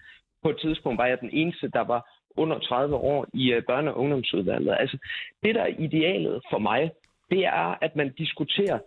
[0.43, 2.03] på et tidspunkt var jeg den eneste, der var
[2.37, 4.77] under 30 år i børne- og ungdomsudvalget.
[4.81, 4.99] Altså,
[5.43, 6.91] det der er idealet for mig,
[7.33, 8.79] det er, at man diskuterer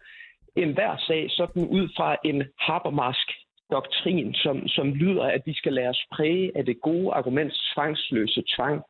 [0.56, 3.28] enhver sag sådan ud fra en Habermask
[3.72, 8.44] doktrin, som, som lyder, at vi skal lade os præge af det gode arguments tvangsløse
[8.56, 8.84] tvang.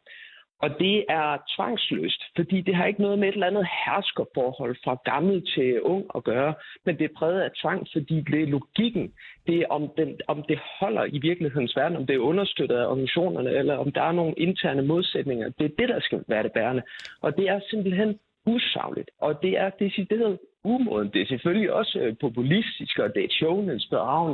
[0.61, 4.97] Og det er tvangsløst, fordi det har ikke noget med et eller andet herskerforhold fra
[5.05, 6.53] gammel til ung at gøre,
[6.85, 9.13] men det er præget af tvang, fordi det er logikken.
[9.47, 12.87] Det er, om, den, om det holder i virkelighedens verden, om det er understøttet af
[12.87, 15.49] organisationerne, eller om der er nogle interne modsætninger.
[15.49, 16.83] Det er det, der skal være det bærende.
[17.21, 21.09] Og det er simpelthen usagligt, og det er decideret umoden.
[21.13, 23.87] Det er selvfølgelig også øh, populistisk, og det er et showman's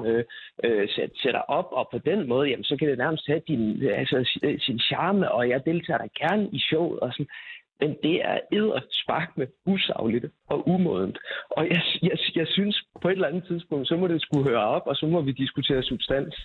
[0.08, 0.24] øh,
[0.63, 0.89] øh,
[1.24, 4.60] sætter op, og på den måde, jamen, så kan det nærmest have din, altså, øh,
[4.60, 7.28] sin charme, og jeg deltager da gerne i showet, og sådan.
[7.80, 8.39] Men det er
[9.04, 11.17] spark med usagligt og umodent.
[11.50, 14.65] Og jeg, jeg, jeg synes, på et eller andet tidspunkt, så må det skulle høre
[14.76, 16.36] op, og så må vi diskutere substans.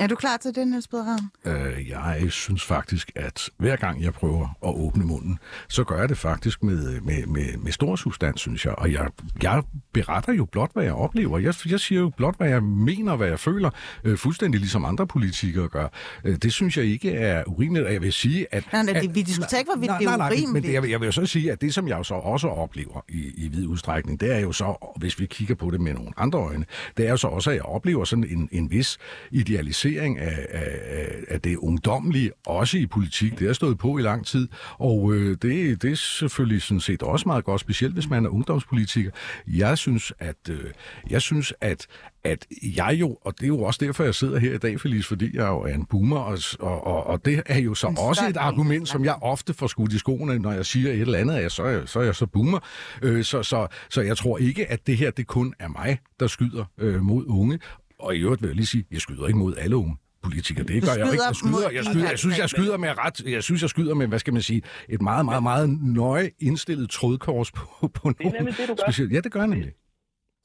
[0.00, 1.30] Er du klar til det, Niels Bederhavn?
[1.44, 6.08] Øh, jeg synes faktisk, at hver gang jeg prøver at åbne munden, så gør jeg
[6.08, 8.74] det faktisk med, med, med, med stor substans, synes jeg.
[8.74, 9.08] Og jeg,
[9.42, 11.38] jeg beretter jo blot, hvad jeg oplever.
[11.38, 13.70] Jeg, jeg siger jo blot, hvad jeg mener, hvad jeg føler,
[14.04, 15.88] øh, fuldstændig ligesom andre politikere gør.
[16.24, 18.64] Øh, det synes jeg ikke er urimeligt, og jeg vil sige, at...
[18.72, 20.52] Nej, nej, at, vi diskuterer ikke, hvorvidt det er nej, urimeligt.
[20.52, 22.14] Men det, jeg, vil, jeg vil jo så sige, at det, som jeg jo så
[22.14, 25.80] også oplever i, i vid udstrækning, det er jo så, hvis vi kigger på det
[25.80, 26.64] med nogle andre øjne,
[26.96, 28.98] det er jo så også, at jeg oplever sådan en, en vis
[29.30, 33.38] idealisering af, af, af det ungdomlige, også i politik.
[33.38, 37.02] Det har stået på i lang tid, og øh, det, det er selvfølgelig sådan set
[37.02, 39.10] også meget godt, specielt hvis man er ungdomspolitiker.
[39.46, 40.70] Jeg synes, at, øh,
[41.10, 41.86] jeg synes, at
[42.24, 45.08] at jeg jo, og det er jo også derfor, jeg sidder her i dag, Felice,
[45.08, 48.26] fordi jeg jo er en boomer, og, og, og det er jo så En også
[48.28, 51.34] et argument, som jeg ofte får skudt i skoene, når jeg siger et eller andet,
[51.34, 52.58] at så er jeg så, er jeg så boomer.
[53.02, 56.26] Øh, så, så, så jeg tror ikke, at det her, det kun er mig, der
[56.26, 57.58] skyder øh, mod unge.
[58.04, 59.94] Og i øvrigt vil jeg lige sige, jeg skyder ikke mod alle unge
[60.26, 60.64] politikere.
[60.72, 61.24] Det gør jeg ikke.
[61.30, 63.70] Jeg skyder jeg, de skyder, jeg synes, jeg 50 skyder med ret, jeg synes, jeg
[63.74, 64.62] skyder med, hvad skal man sige,
[64.94, 65.66] et meget, meget, meget
[66.00, 67.64] nøje indstillet trådkors på,
[67.96, 68.84] på Det er nogle nemlig det, du gør.
[68.86, 69.10] specielt.
[69.14, 69.72] Ja, det gør jeg nemlig.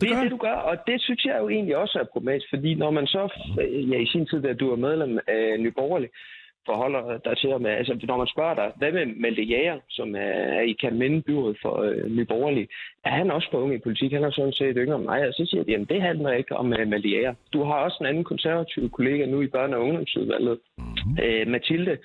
[0.01, 2.47] Det er gør det, du gør, og det synes jeg jo egentlig også er problematisk,
[2.55, 3.23] fordi når man så,
[3.91, 6.11] ja i sin tid, da du var medlem af Nye Borgerlige,
[6.69, 10.59] forholder dig til, med, altså når man spørger dig, hvad med Malte Jager, som er
[10.71, 12.67] i Kalminde byråd for øh, Nye Borgerlige,
[13.05, 14.11] er han også for ung i politik?
[14.11, 16.55] Han er sådan set yngre end mig, og så siger de, jamen det handler ikke
[16.55, 17.33] om uh, Malte Jager.
[17.53, 21.17] Du har også en anden konservativ kollega nu i børne- og ungdomsudvalget, mm-hmm.
[21.23, 21.97] øh, Mathilde,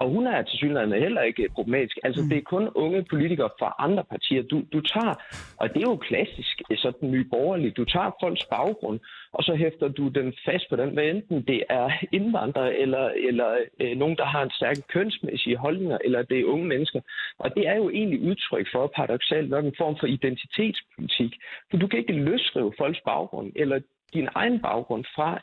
[0.00, 1.98] og hun er til synligheden heller ikke problematisk.
[2.04, 5.14] Altså det er kun unge politikere fra andre partier, du, du tager,
[5.56, 9.00] og det er jo klassisk sådan Nye Borgerlige, du tager folks baggrund,
[9.34, 13.50] og så hæfter du den fast på den, hvad enten det er indvandrere, eller, eller
[13.80, 17.00] øh, nogen, der har en stærke kønsmæssige holdninger, eller det er unge mennesker.
[17.38, 21.32] Og det er jo egentlig udtryk for, paradoxalt nok, en form for identitetspolitik.
[21.70, 23.80] For du kan ikke løsrive folks baggrund, eller
[24.14, 25.40] din egen baggrund fra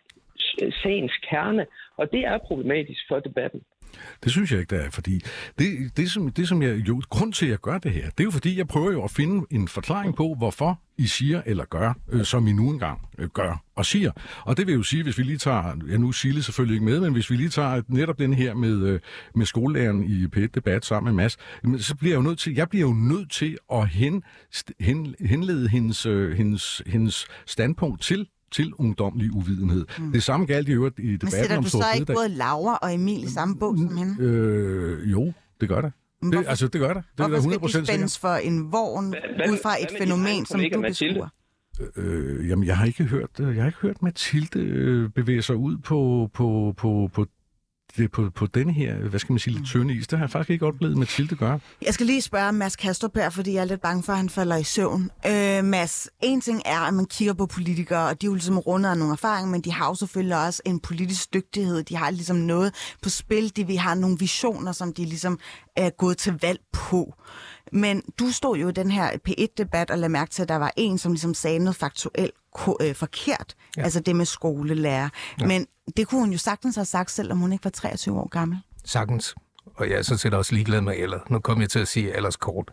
[0.84, 1.66] sagens kerne,
[1.98, 3.62] og det er problematisk for debatten.
[4.24, 5.22] Det synes jeg ikke, det er, fordi
[5.60, 8.20] det, det, som, det som jeg, jo, grund til, at jeg gør det her, det
[8.20, 11.66] er jo fordi, jeg prøver jo at finde en forklaring på, hvorfor I siger eller
[11.66, 14.12] gør, øh, som I nu engang øh, gør og siger.
[14.46, 17.00] Og det vil jo sige, hvis vi lige tager, ja nu Sille selvfølgelig ikke med,
[17.00, 19.00] men hvis vi lige tager netop den her med, øh,
[19.36, 21.38] med skolelæreren i p debat sammen med Mads,
[21.84, 24.24] så bliver jeg jo nødt til, jeg bliver jo nødt til at hen,
[24.80, 29.86] hen, henlede hendes, øh, hendes, hendes standpunkt til til ungdomlig uvidenhed.
[30.00, 30.12] Mm.
[30.12, 32.78] Det samme galt i øvrigt i Men debatten sætter om du så ikke både Laura
[32.82, 34.24] og Emil i samme bog som hende?
[34.24, 35.92] Øh, jo, det gør det.
[36.22, 37.04] Men det altså, det gør det.
[37.18, 37.88] Det er Hvorfor 100 skal de sikkert.
[37.88, 39.08] spændes for en vogn
[39.50, 41.28] ud fra et fænomen, som du beskuer?
[41.96, 45.56] Øh, jamen, jeg har ikke hørt, øh, jeg har ikke hørt Mathilde øh, bevæge sig
[45.56, 47.26] ud på, på, på, på,
[47.98, 50.08] det, på, på denne her, hvad skal man sige, lidt tynde is.
[50.08, 51.60] Det har jeg faktisk ikke oplevet Mathilde gøre.
[51.82, 54.30] Jeg skal lige spørge Mads Kastrup her, fordi jeg er lidt bange for, at han
[54.30, 55.12] falder i søvn.
[55.28, 58.58] Øh, Mads, en ting er, at man kigger på politikere, og de er jo ligesom
[58.60, 61.84] rundet af nogle erfaringer, men de har jo selvfølgelig også en politisk dygtighed.
[61.84, 63.56] De har ligesom noget på spil.
[63.56, 65.40] De vi har nogle visioner, som de ligesom
[65.76, 67.14] er gået til valg på.
[67.74, 70.72] Men du stod jo i den her P1-debat og lagde mærke til, at der var
[70.78, 73.56] en, som ligesom sagde noget faktuelt ko- øh, forkert.
[73.78, 73.84] Ja.
[73.84, 75.10] Altså det med skolelærer.
[75.42, 75.46] Ja.
[75.46, 75.66] Men
[75.98, 78.60] det kunne hun jo sagtens have sagt, selvom hun ikke var 23 år gammel.
[78.86, 79.36] Sagtens.
[79.76, 81.20] Og jeg er sådan set også ligeglad med alder.
[81.30, 82.72] Nu kom jeg til at sige alderskort,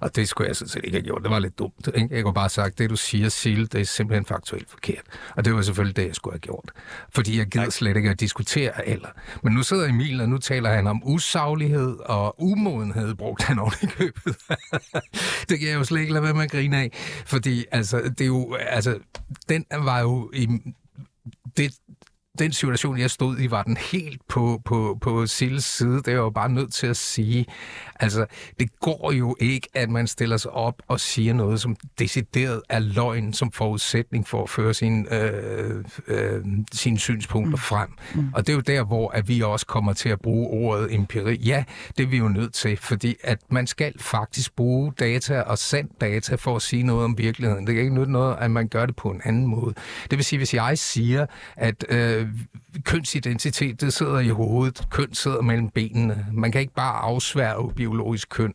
[0.00, 1.22] og det skulle jeg sådan set ikke have gjort.
[1.22, 1.88] Det var lidt dumt.
[1.94, 2.14] Ikke?
[2.14, 5.02] Jeg kunne bare sagt, det du siger, Sil, det er simpelthen faktuelt forkert.
[5.36, 6.72] Og det var selvfølgelig det, jeg skulle have gjort.
[7.14, 9.08] Fordi jeg gider slet ikke at diskutere alder.
[9.42, 13.72] Men nu sidder Emil, og nu taler han om usaglighed og umodenhed, brugte han oven
[13.82, 14.36] i købet.
[15.48, 16.90] det kan jeg jo slet ikke lade være med at grine af.
[17.26, 18.98] Fordi altså, det er jo, altså,
[19.48, 20.48] den var jo i,
[21.56, 21.74] det,
[22.40, 25.96] den situation, jeg stod i, var den helt på, på, på Silles side.
[25.96, 27.46] Det er jeg jo bare nødt til at sige.
[28.00, 28.26] Altså,
[28.60, 32.78] det går jo ikke, at man stiller sig op og siger noget, som decideret er
[32.78, 37.58] løgn som forudsætning for at føre sin, øh, øh, sine synspunkter mm.
[37.58, 37.88] frem.
[38.14, 38.32] Mm.
[38.34, 41.36] Og det er jo der, hvor at vi også kommer til at bruge ordet empiri.
[41.36, 41.64] Ja,
[41.98, 45.88] det er vi jo nødt til, fordi at man skal faktisk bruge data og sand
[46.00, 47.66] data for at sige noget om virkeligheden.
[47.66, 49.74] Det kan ikke nytte noget, at man gør det på en anden måde.
[50.10, 52.28] Det vil sige, hvis jeg siger, at øh,
[52.84, 54.82] kønsidentitet, det sidder i hovedet.
[54.90, 56.26] Køn sidder mellem benene.
[56.32, 58.54] Man kan ikke bare afsværge biologisk køn.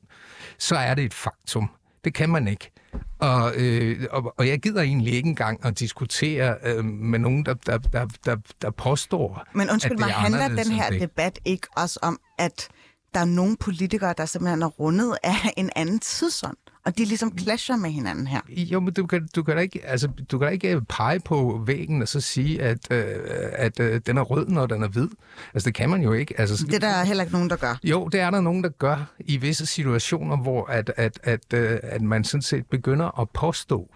[0.59, 1.69] Så er det et faktum.
[2.03, 2.71] Det kan man ikke.
[3.19, 7.53] Og, øh, og, og jeg gider egentlig ikke engang at diskutere øh, med nogen, der,
[7.53, 11.01] der, der, der, der påstår, Men undskyld at mig, det er handler den her det.
[11.01, 12.67] debat ikke også om, at
[13.13, 17.37] der er nogle politikere, der simpelthen er rundet af en anden tidsånd, og de ligesom
[17.37, 18.41] clasher med hinanden her?
[18.49, 21.63] Jo, men du kan, du kan da ikke, altså, du kan da ikke pege på
[21.65, 23.05] væggen og så sige, at, øh,
[23.51, 25.07] at øh, den er rød, når den er hvid.
[25.53, 26.39] Altså, det kan man jo ikke.
[26.39, 27.75] Altså, Det er der heller ikke nogen, der gør.
[27.83, 31.79] Jo, det er der nogen, der gør i visse situationer, hvor at, at, at, øh,
[31.83, 33.89] at man sådan set begynder at påstå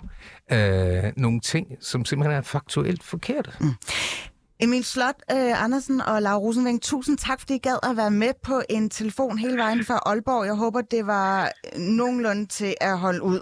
[0.52, 3.52] øh, nogle ting, som simpelthen er faktuelt forkerte.
[3.60, 3.74] Mm.
[4.62, 8.34] Emil Slot øh, Andersen og Laura Rosenving, tusind tak, fordi I gad at være med
[8.44, 10.46] på en telefon hele vejen fra Aalborg.
[10.46, 13.40] Jeg håber, det var nogenlunde til at holde ud.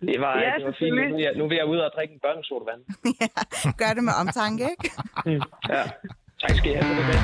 [0.00, 0.94] Det var, Ja, det var fint.
[0.96, 2.80] Nu vil, jeg, nu vil jeg ud og drikke en børnesodavand.
[3.80, 4.90] Gør det med omtanke, ikke?
[5.74, 5.82] Ja.
[6.40, 7.18] Tak skal I have for det.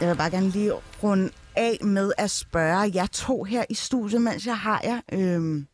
[0.00, 4.22] Jeg vil bare gerne lige runde af med at spørge jer to her i studiet,
[4.22, 5.00] mens jeg har jer.
[5.12, 5.66] Øhm,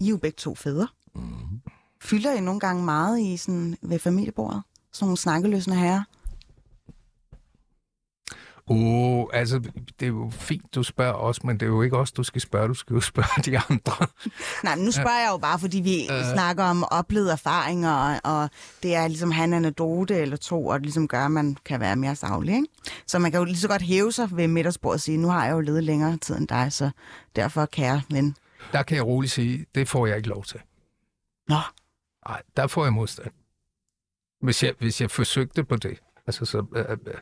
[0.00, 0.88] I er jo begge to fædre.
[1.14, 1.60] Mm.
[2.02, 4.62] Fylder I nogle gange meget i sådan, ved familiebordet?
[4.92, 6.02] Sådan nogle snakkeløsende herrer?
[8.66, 9.58] Oh, altså,
[10.00, 12.40] det er jo fint, du spørger os, men det er jo ikke os, du skal
[12.40, 12.68] spørge.
[12.68, 14.06] Du skal jo spørge de andre.
[14.64, 16.32] Nej, men nu spørger jeg jo bare, fordi vi øh.
[16.32, 18.50] snakker om oplevede erfaringer, og, og
[18.82, 21.96] det er ligesom han anekdote eller to, og det ligesom gør, at man kan være
[21.96, 22.68] mere savlig, ikke?
[23.06, 25.44] Så man kan jo lige så godt hæve sig ved middagsbordet og sige, nu har
[25.44, 26.90] jeg jo levet længere tid end dig, så
[27.36, 28.36] derfor, kære ven.
[28.72, 30.60] Der kan jeg roligt sige, det får jeg ikke lov til.
[31.48, 31.56] Nå,
[32.28, 33.30] Nej, der får jeg modstand.
[34.42, 37.14] Hvis jeg, hvis jeg forsøgte på det, altså så, øh, øh,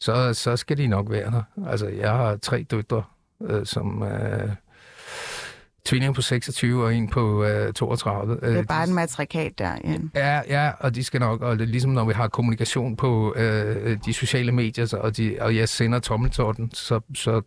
[0.00, 1.42] så, så skal de nok være der.
[1.66, 3.04] Altså, jeg har tre døtre,
[3.42, 4.50] øh, som øh,
[5.84, 8.34] tvillinger på 26 og en på øh, 32.
[8.34, 9.76] det er bare en matrikat der.
[9.84, 9.98] Ja.
[10.14, 13.98] Ja, ja, og de skal nok, og det ligesom når vi har kommunikation på øh,
[14.04, 17.42] de sociale medier, så- og, de, og jeg sender tommeltotten, så, så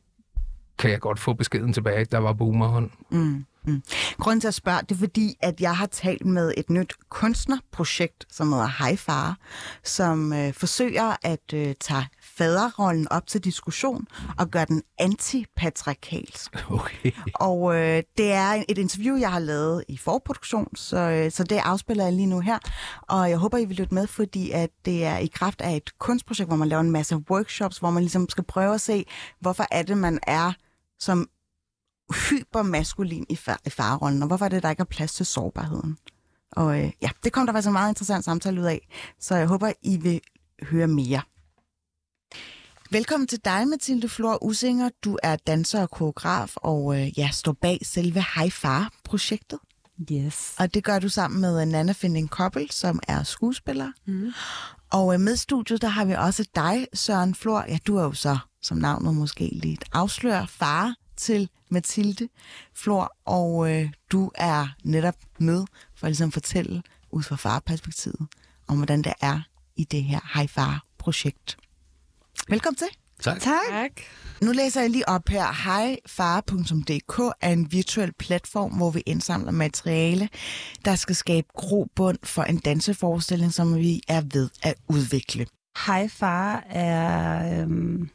[0.78, 2.90] kan jeg godt få beskeden tilbage, der var boomerhånd.
[3.12, 3.84] Mm, mm.
[4.20, 8.26] Grunden til at spørge, det er fordi, at jeg har talt med et nyt kunstnerprojekt,
[8.30, 9.38] som hedder Far,
[9.84, 16.52] som øh, forsøger at øh, tage faderrollen op til diskussion og gøre den antipatriarkalsk.
[16.72, 17.12] Okay.
[17.36, 21.58] Og øh, det er et interview, jeg har lavet i forproduktion, så, øh, så det
[21.64, 22.60] afspiller jeg lige nu her.
[23.02, 26.00] Og jeg håber, I vil lytte med, fordi at det er i kraft af et
[26.00, 29.06] kunstprojekt, hvor man laver en masse workshops, hvor man ligesom skal prøve at se,
[29.40, 30.54] hvorfor er det, man er
[31.00, 31.30] som
[32.12, 35.98] hypermaskulin i, far- i farrollen, og hvorfor er det, der ikke er plads til sårbarheden.
[36.52, 38.88] Og øh, ja, det kom der faktisk en meget interessant samtale ud af,
[39.20, 40.22] så jeg håber, I vil
[40.64, 41.22] høre mere.
[42.92, 44.90] Velkommen til dig, Mathilde Flor Usinger.
[45.04, 49.60] Du er danser og koreograf, og øh, ja, står bag selve High Far-projektet.
[50.12, 50.56] Yes.
[50.60, 53.92] Og det gør du sammen med Nana Finding Koppel, som er skuespiller.
[54.08, 54.32] Mm.
[54.92, 57.66] Og øh, med studiet, der har vi også dig, Søren Flor.
[57.68, 62.30] Ja, du er jo så, som navnet måske lidt afslører, far til Mathilde
[62.74, 63.16] Flor.
[63.26, 68.28] Og øh, du er netop med for at ligesom fortælle ud fra farperspektivet,
[68.68, 69.42] om hvordan det er
[69.76, 71.58] i det her High Far-projekt.
[72.50, 72.88] Velkommen til.
[73.22, 73.42] Tak.
[73.42, 73.92] Tak.
[74.42, 75.78] Nu læser jeg lige op her.
[75.78, 80.30] Highfare.dk er en virtuel platform, hvor vi indsamler materiale,
[80.86, 85.48] der skal skabe grobund for en danseforestilling, som vi er ved at udvikle.
[86.10, 88.10] Far er, øhm,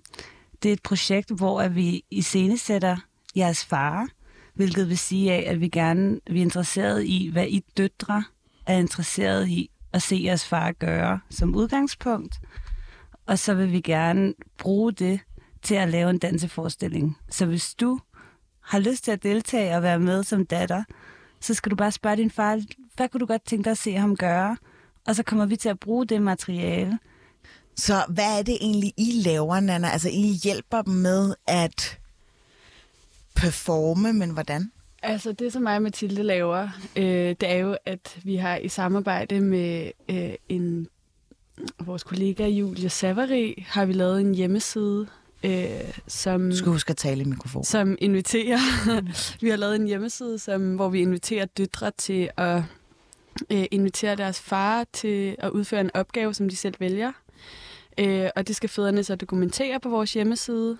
[0.63, 2.97] det er et projekt, hvor at vi iscenesætter
[3.37, 4.09] jeres far,
[4.55, 8.25] hvilket vil sige af, at vi gerne vi er interesseret i, hvad I døtre
[8.67, 12.41] er interesseret i at se jeres far gøre som udgangspunkt.
[13.27, 15.21] Og så vil vi gerne bruge det
[15.63, 17.17] til at lave en danseforestilling.
[17.31, 17.99] Så hvis du
[18.61, 20.85] har lyst til at deltage og være med som datter,
[21.41, 22.61] så skal du bare spørge din far,
[22.97, 24.57] hvad kunne du godt tænke dig at se ham gøre?
[25.07, 26.99] Og så kommer vi til at bruge det materiale.
[27.77, 29.89] Så hvad er det egentlig, I laver, Nana?
[29.89, 31.99] Altså, I hjælper dem med at
[33.37, 34.73] performe, men hvordan?
[35.03, 37.05] Altså det, som mig og Mathilde laver, øh,
[37.41, 40.89] det er jo, at vi har i samarbejde med øh, en
[41.81, 45.07] vores kollega Julia Savary, har vi lavet en hjemmeside,
[45.43, 45.69] øh,
[46.07, 47.65] som, Du skal huske at tale i mikrofon.
[47.65, 48.59] som inviterer.
[49.43, 52.63] vi har lavet en hjemmeside, som, hvor vi inviterer døtre til at
[53.51, 57.13] øh, invitere deres far til at udføre en opgave, som de selv vælger.
[57.99, 60.79] Øh, og det skal fædrene så dokumentere på vores hjemmeside.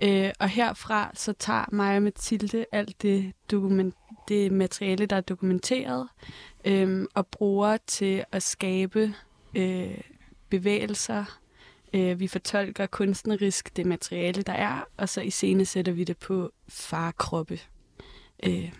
[0.00, 3.94] Øh, og herfra så tager mig og Mathilde alt det, dokument,
[4.28, 6.08] det materiale, der er dokumenteret,
[6.64, 9.14] øh, og bruger til at skabe
[9.54, 10.00] øh,
[10.48, 11.38] bevægelser.
[11.92, 16.18] Øh, vi fortolker kunstnerisk det materiale, der er, og så i scene sætter vi det
[16.18, 17.60] på farkroppe.
[18.42, 18.72] Øh,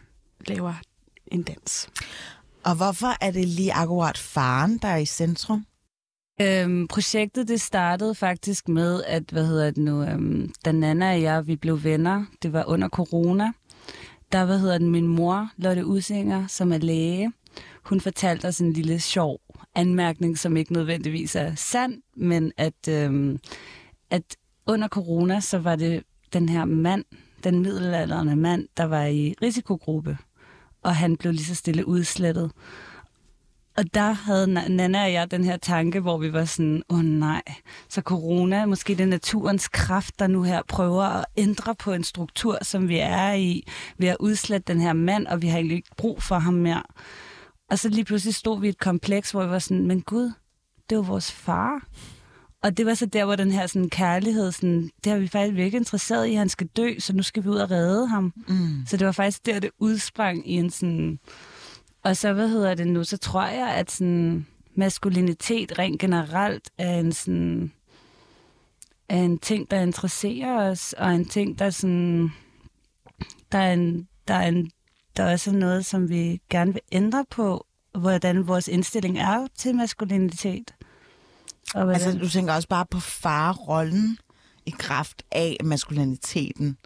[0.47, 0.75] laver
[1.27, 1.89] en dans.
[2.65, 5.67] Og hvorfor er det lige akkurat faren, der er i centrum?
[6.41, 11.23] Øhm, projektet det startede faktisk med, at hvad hedder det nu, øhm, da Nana og
[11.23, 13.53] jeg vi blev venner, det var under corona,
[14.33, 17.33] der hvad hedder det, min mor, Lotte Usinger, som er læge,
[17.83, 19.41] hun fortalte os en lille sjov
[19.75, 23.39] anmærkning, som ikke nødvendigvis er sand, men at, øhm,
[24.11, 27.05] at under corona, så var det den her mand,
[27.45, 30.19] den middelalderne mand, der var i risikogruppe,
[30.83, 32.51] og han blev lige så stille udslettet.
[33.77, 36.99] Og der havde Na- Nana og jeg den her tanke, hvor vi var sådan, åh
[36.99, 37.43] oh, nej,
[37.89, 42.05] så corona, måske det er naturens kraft, der nu her prøver at ændre på en
[42.05, 43.67] struktur, som vi er i,
[43.99, 46.83] ved at udslette den her mand, og vi har egentlig ikke brug for ham mere.
[47.71, 50.33] Og så lige pludselig stod vi i et kompleks, hvor vi var sådan, men gud,
[50.91, 51.87] det var vores far.
[52.63, 55.57] Og det var så der, hvor den her sådan, kærlighed, sådan, det har vi faktisk
[55.57, 58.33] virkelig interesseret i, han skal dø, så nu skal vi ud og redde ham.
[58.49, 58.87] Mm.
[58.87, 61.19] Så det var faktisk der, det udsprang i en sådan...
[62.07, 66.99] Og så, hvad hedder det nu, så tror jeg, at sådan maskulinitet rent generelt er
[66.99, 67.73] en sådan
[69.09, 72.33] er en ting, der interesserer os, og en ting, der sådan
[73.53, 74.71] der er en, der er en,
[75.17, 77.67] der er også noget, som vi gerne vil ændre på,
[77.99, 80.75] hvordan vores indstilling er til maskulinitet.
[81.75, 84.19] Og hvordan, Altså, du tænker også bare på farrollen
[84.67, 86.77] i kraft af maskuliniteten.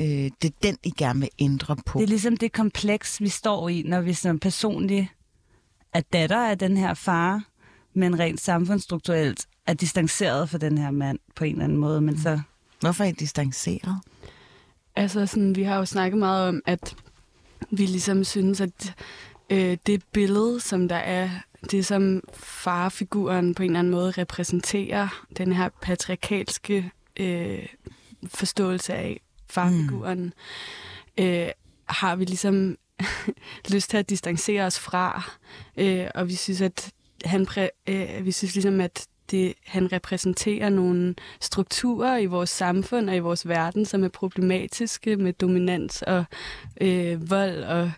[0.00, 1.98] Øh, det er den, I gerne vil ændre på.
[1.98, 5.06] Det er ligesom det kompleks, vi står i, når vi som personligt
[5.92, 7.44] er datter af den her far,
[7.94, 12.00] men rent samfundsstrukturelt er distanceret fra den her mand på en eller anden måde.
[12.00, 12.40] Men så,
[12.82, 13.96] Hvorfor er I distanceret?
[14.96, 16.96] Altså, sådan, vi har jo snakket meget om, at
[17.70, 18.94] vi ligesom synes, at
[19.50, 21.30] øh, det billede, som der er,
[21.70, 27.66] det som farfiguren på en eller anden måde repræsenterer, den her patriarkalske øh,
[28.28, 29.20] forståelse af
[29.52, 30.32] farfiguren,
[31.18, 31.24] mm.
[31.24, 31.48] øh,
[31.88, 32.76] har vi ligesom
[33.72, 35.30] lyst til at distancere os fra.
[35.76, 36.92] Øh, og vi synes, at
[37.24, 43.10] han præ- øh, vi synes ligesom, at det, han repræsenterer nogle strukturer i vores samfund
[43.10, 46.24] og i vores verden, som er problematiske med dominans og
[46.80, 47.92] øh, vold og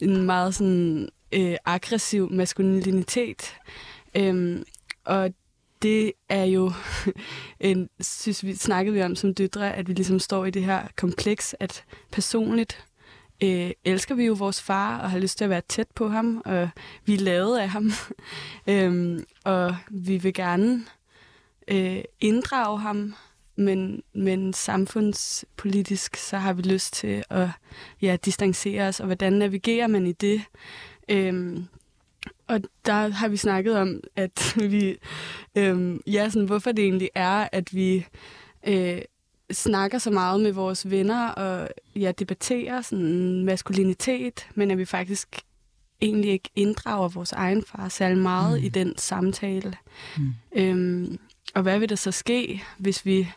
[0.00, 3.56] en meget sådan øh, aggressiv maskulinitet.
[4.16, 4.64] Øhm,
[5.04, 5.30] og
[5.84, 6.72] det er jo,
[7.60, 10.88] en, synes vi, snakkede vi om som døtre, at vi ligesom står i det her
[10.96, 12.84] kompleks, at personligt
[13.42, 16.42] øh, elsker vi jo vores far og har lyst til at være tæt på ham,
[16.44, 16.68] og
[17.04, 17.90] vi er lavet af ham.
[18.66, 20.84] øhm, og vi vil gerne
[21.68, 23.14] øh, inddrage ham,
[23.56, 27.48] men, men samfundspolitisk, så har vi lyst til at
[28.02, 30.42] ja, distancere os, og hvordan navigerer man i det?
[31.08, 31.66] Øhm,
[32.46, 34.96] og der har vi snakket om, at vi,
[35.54, 38.06] øhm, ja, sådan, hvorfor det egentlig er, at vi
[38.66, 39.02] øh,
[39.52, 45.28] snakker så meget med vores venner og ja, debatterer sådan maskulinitet, men at vi faktisk
[46.00, 48.66] egentlig ikke inddrager vores egen far særlig meget mm.
[48.66, 49.76] i den samtale.
[50.16, 50.34] Mm.
[50.56, 51.18] Øhm,
[51.54, 53.28] og hvad vil der så ske, hvis vi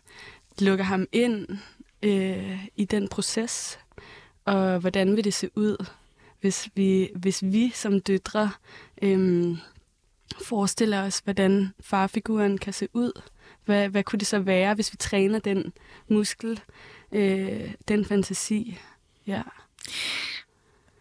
[0.59, 1.47] lukker ham ind
[2.03, 3.79] øh, i den proces?
[4.45, 5.85] Og hvordan vil det se ud,
[6.41, 8.51] hvis vi, hvis vi som døtre
[9.01, 9.57] øh,
[10.45, 13.21] forestiller os, hvordan farfiguren kan se ud?
[13.65, 15.73] Hvad, hvad kunne det så være, hvis vi træner den
[16.09, 16.59] muskel,
[17.11, 18.77] øh, den fantasi?
[19.27, 19.41] Ja.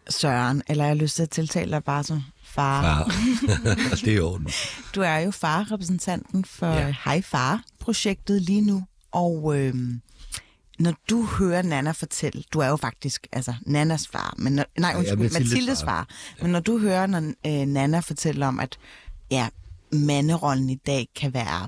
[0.09, 2.81] Søren, eller jeg har lyst til at tiltale dig bare som far.
[2.81, 3.11] Far.
[4.05, 4.49] det er orden.
[4.95, 6.95] Du er jo farrepræsentanten for Ja.
[7.05, 10.01] Hej Far-projektet lige nu, og øhm,
[10.79, 14.89] når du hører Nana fortælle, du er jo faktisk altså Nannas far, men når, nej,
[14.91, 15.85] Ja, undskyld, Mathildes Mathildes far.
[15.85, 16.41] far.
[16.41, 18.77] Men når du hører, når øh, Nana fortæller om, at
[19.31, 19.47] ja,
[19.91, 21.67] manderollen i dag kan være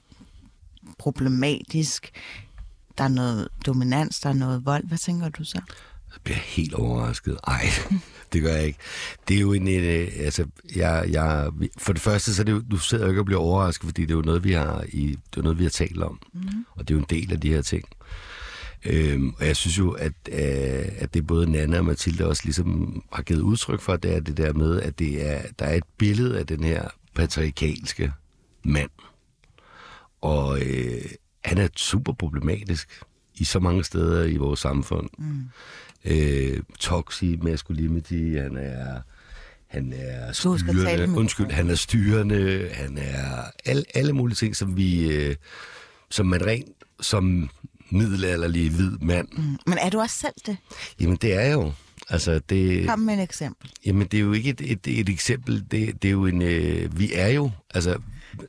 [0.97, 2.09] problematisk,
[2.97, 5.61] der er noget dominans, der er noget vold, hvad tænker du så?
[6.13, 7.37] Jeg bliver helt overrasket.
[7.47, 7.65] Ej,
[8.33, 8.79] det gør jeg ikke.
[9.27, 9.67] Det er jo en...
[9.67, 10.45] øh, Altså,
[10.75, 13.41] jeg, jeg, for det første, så er det jo, du sidder jo ikke og bliver
[13.41, 16.03] overrasket, fordi det er jo noget, vi har, i, det er noget, vi har talt
[16.03, 16.19] om.
[16.33, 16.65] Mm.
[16.71, 17.83] Og det er jo en del af de her ting.
[18.85, 23.01] Øhm, og jeg synes jo, at, øh, at det både Nana og Mathilde også ligesom
[23.13, 25.83] har givet udtryk for, det er det der med, at det er, der er et
[25.97, 28.11] billede af den her patriarkalske
[28.63, 28.89] mand.
[30.21, 31.01] Og øh,
[31.43, 33.01] han er super problematisk
[33.35, 35.09] i så mange steder i vores samfund.
[35.17, 35.49] Mm.
[36.05, 39.01] Øh, toxic masculinity, han er
[39.67, 45.11] han er styrende, undskyld, han er styrende, han er alle, alle mulige ting, som vi,
[45.11, 45.35] øh,
[46.09, 46.69] som man rent
[47.01, 47.49] som
[47.91, 49.57] middelalderlig hvid mand, Mm.
[49.65, 50.57] Men er du også selv det?
[50.99, 51.71] jamen det er jo,
[52.09, 53.71] altså det, Kom med et eksempel.
[53.85, 55.65] Jamen, det er jo ikke et, et, et eksempel.
[55.71, 56.41] Det, det er jo en...
[56.41, 57.51] Øh, vi er jo...
[57.73, 57.97] Altså,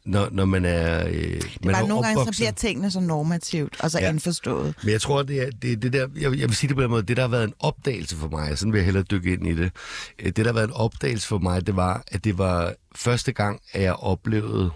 [0.04, 1.06] når, når man er...
[1.06, 3.98] Øh, Det man var er nogle gange, så opvokset- bliver tingene så normativt, og så
[3.98, 4.04] Ja.
[4.04, 4.10] ja.
[4.12, 4.74] indforstået.
[4.82, 6.90] Men jeg tror, det er det, det der, jeg, jeg vil sige det på den
[6.90, 9.32] måde, det der har været en opdagelse for mig, og sådan vil jeg hellere dykke
[9.32, 9.70] ind i det.
[10.18, 13.32] Øh, Det der har været en opdagelse for mig, det var, at det var første
[13.32, 14.70] gang, at jeg oplevede,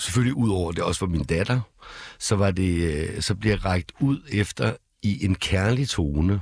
[0.00, 1.60] selvfølgelig ud over det også var min datter,
[2.18, 6.40] så, var det, øh, så blev jeg rækt ud efter i en kærlig tone,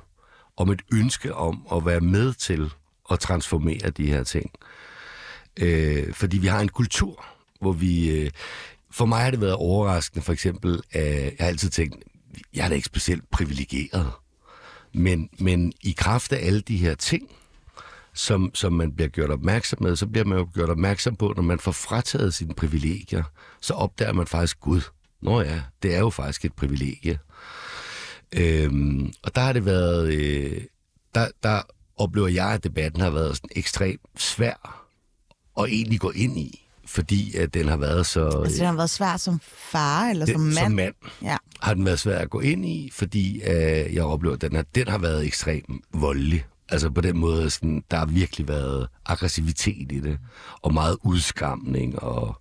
[0.56, 2.70] om et ønske om at være med til
[3.10, 4.50] at transformere de her ting.
[5.60, 7.24] Øh, fordi vi har en kultur,
[7.60, 8.10] hvor vi...
[8.10, 8.30] Øh,
[8.90, 11.96] for mig har det været overraskende, for eksempel, at jeg har altid tænkt,
[12.54, 14.10] jeg er da ikke specielt privilegeret.
[14.94, 17.30] Men, men i kraft af alle de her ting,
[18.18, 21.42] som, som man bliver gjort opmærksom med, så bliver man jo gjort opmærksom på, når
[21.42, 23.22] man får frataget sine privilegier,
[23.60, 24.80] så opdager man faktisk, Gud,
[25.22, 27.18] nå ja, det er jo faktisk et privilegie.
[28.32, 30.60] Øhm, og der har det været, øh,
[31.14, 31.62] der, der
[31.96, 34.84] oplever jeg, at debatten har været sådan ekstremt svær
[35.60, 38.24] at egentlig gå ind i, fordi at den har været så...
[38.28, 40.56] Altså, det har været svært som far eller Det- som mand.
[40.56, 40.94] som mand.
[41.22, 41.36] Ja.
[41.60, 44.62] har den været svær at gå ind i, fordi øh, jeg oplever, at den har,
[44.74, 46.44] den har været ekstremt voldelig.
[46.68, 50.18] Altså på den måde, sådan, der har virkelig været aggressivitet i det,
[50.62, 52.02] og meget udskamning.
[52.02, 52.40] Og...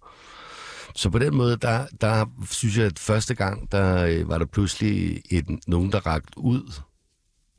[0.95, 4.45] Så på den måde, der, der synes jeg, at første gang, der øh, var der
[4.45, 6.81] pludselig et, nogen, der rakte ud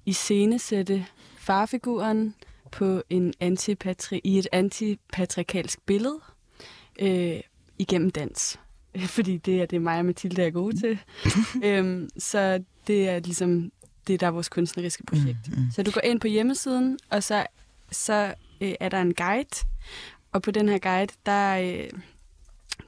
[0.06, 1.06] iscenesætte
[1.38, 2.34] farfiguren
[2.72, 6.18] på en antipatri- i et antipatriarkalsk billede
[6.98, 7.40] øh,
[7.78, 8.60] igennem dans.
[9.16, 10.98] Fordi det er det, mig og Mathilde er gode til.
[11.68, 13.72] øhm, så det er ligesom
[14.06, 15.48] det, der er vores kunstneriske projekt.
[15.48, 15.70] Mm-hmm.
[15.74, 17.46] Så du går ind på hjemmesiden, og så,
[17.90, 19.66] så øh, er der en guide.
[20.32, 22.00] Og på den her guide, der, øh,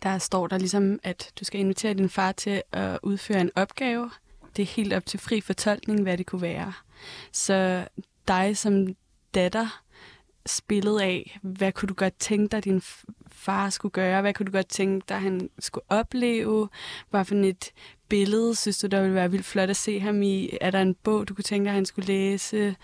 [0.03, 4.11] der står der ligesom, at du skal invitere din far til at udføre en opgave.
[4.57, 6.73] Det er helt op til fri fortolkning, hvad det kunne være.
[7.33, 7.87] Så
[8.29, 8.87] dig som
[9.35, 9.83] datter
[10.47, 12.83] spillet af, hvad kunne du godt tænke dig, din
[13.27, 14.21] far skulle gøre?
[14.21, 16.69] Hvad kunne du godt tænke dig, han skulle opleve?
[17.11, 17.73] Hvad for et
[18.09, 20.51] billede synes du, der ville være vildt flot at se ham i?
[20.61, 22.77] Er der en bog, du kunne tænke dig, han skulle læse?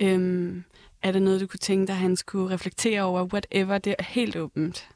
[0.00, 0.64] Øhm,
[1.02, 3.24] er der noget, du kunne tænke dig, han skulle reflektere over?
[3.24, 4.88] Whatever, det er helt åbent.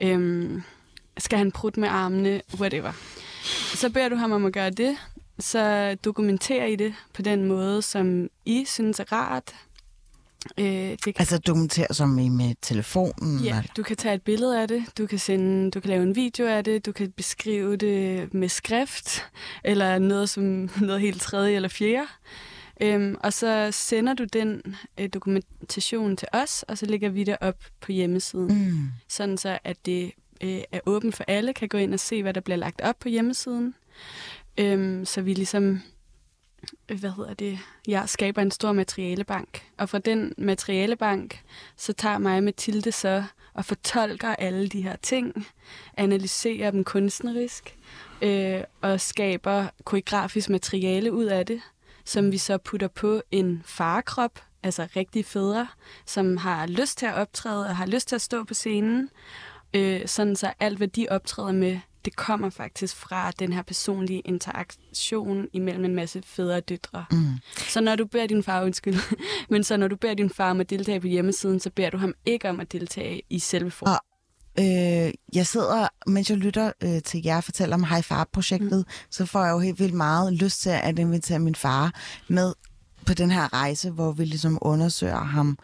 [0.00, 0.62] Øhm,
[1.18, 2.40] skal han prutte med armene?
[2.60, 2.92] Whatever.
[3.74, 4.96] Så beder du ham om at gøre det,
[5.38, 9.54] så dokumenterer I det på den måde, som I synes er rart.
[10.58, 13.38] Øh, det kan Altså dokumentere som i med telefonen?
[13.40, 16.02] Ja, eller- du kan tage et billede af det, du kan, sende, du kan lave
[16.02, 19.24] en video af det, du kan beskrive det med skrift,
[19.64, 22.06] eller noget som noget helt tredje eller fjerde.
[22.80, 27.36] Øhm, og så sender du den øh, dokumentation til os, og så lægger vi det
[27.40, 28.64] op på hjemmesiden.
[28.64, 28.88] Mm.
[29.08, 32.34] Sådan så, at det øh, er åbent for alle, kan gå ind og se, hvad
[32.34, 33.74] der bliver lagt op på hjemmesiden.
[34.58, 35.80] Øhm, så vi ligesom
[36.88, 37.58] øh, hvad hedder det,
[37.88, 39.62] jeg skaber en stor materialebank.
[39.78, 41.42] Og fra den materialebank,
[41.76, 45.46] så tager mig og Mathilde så og fortolker alle de her ting,
[45.96, 47.76] analyserer dem kunstnerisk,
[48.22, 51.60] øh, og skaber koreografisk materiale ud af det,
[52.04, 55.66] som vi så putter på en farkrop, altså rigtige fædre,
[56.06, 59.10] som har lyst til at optræde og har lyst til at stå på scenen,
[59.74, 64.20] øh, sådan så alt, hvad de optræder med, det kommer faktisk fra den her personlige
[64.20, 67.04] interaktion imellem en masse fædre og døtre.
[67.10, 67.26] Mm.
[67.56, 68.94] Så når du beder din far, undskyld,
[69.50, 71.96] men så når du beder din far om at deltage på hjemmesiden, så beder du
[71.96, 73.92] ham ikke om at deltage i selve form.
[73.92, 74.13] Og
[74.58, 78.92] øh, jeg sidder, mens jeg lytter øh, til jer fortælle om High Far-projektet, mm.
[79.10, 81.92] så får jeg jo helt vildt meget lyst til at invitere min far
[82.28, 82.52] med
[83.06, 85.58] på den her rejse, hvor vi ligesom undersøger ham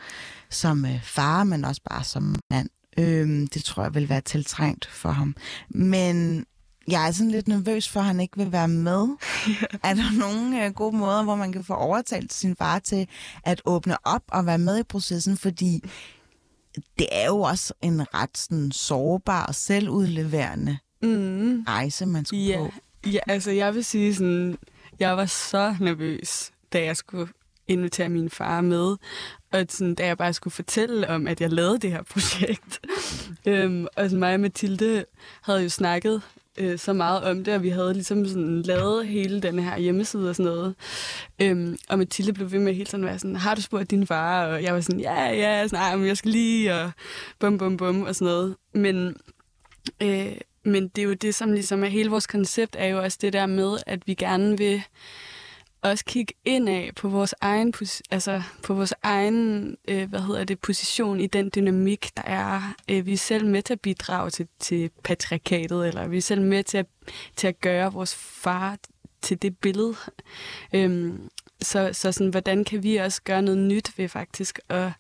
[0.51, 2.69] som øh, far, men også bare som mand
[2.99, 5.37] Øhm, det tror jeg vil være tiltrængt for ham.
[5.69, 6.47] Men
[6.89, 9.09] jeg er sådan lidt nervøs for, at han ikke vil være med.
[9.85, 13.09] er der nogle øh, gode måder, hvor man kan få overtalt sin far til
[13.45, 15.37] at åbne op og være med i processen?
[15.37, 15.85] Fordi
[16.99, 21.63] det er jo også en ret sådan, sårbar og selvudleverende Mm.
[21.69, 22.71] rejse, man skulle Ja, på.
[23.11, 24.59] ja, altså jeg vil sige sådan,
[25.01, 27.29] jeg var så nervøs, da jeg skulle
[27.69, 28.97] invitere min far med,
[29.53, 32.81] og sådan, da jeg bare skulle fortælle om, at jeg lavede det her projekt.
[33.47, 35.05] øhm, og sådan, mig og Mathilde
[35.43, 36.23] havde jo snakket
[36.59, 40.29] øh, så meget om det, og vi havde ligesom sådan lavet hele den her hjemmeside
[40.31, 40.75] og sådan noget.
[41.43, 44.07] Øhm, og Mathilde blev ved med hele tiden at være sådan, har du spurgt din
[44.07, 44.47] far?
[44.47, 46.91] Og jeg var sådan, ja, ja, sådan, Ej, men jeg skal lige, og
[47.39, 48.57] bum, bum, bum, og sådan noget.
[48.75, 49.17] Men
[50.03, 53.19] Øh, men det er jo det, som ligesom er hele vores koncept, er jo også
[53.21, 54.83] det der med, at vi gerne vil
[55.83, 57.75] også kigge indad på vores egen,
[58.11, 62.75] altså på vores egen øh, hvad hedder det, position i den dynamik, der er.
[62.91, 66.43] Øh, vi er selv med til at bidrage til, til patriarkatet, eller vi er selv
[66.43, 66.87] med til at,
[67.37, 68.79] til at gøre vores far
[69.23, 69.95] til det billede.
[70.73, 71.29] Øhm,
[71.63, 74.93] så så sådan, hvordan kan vi også gøre noget nyt ved faktisk at,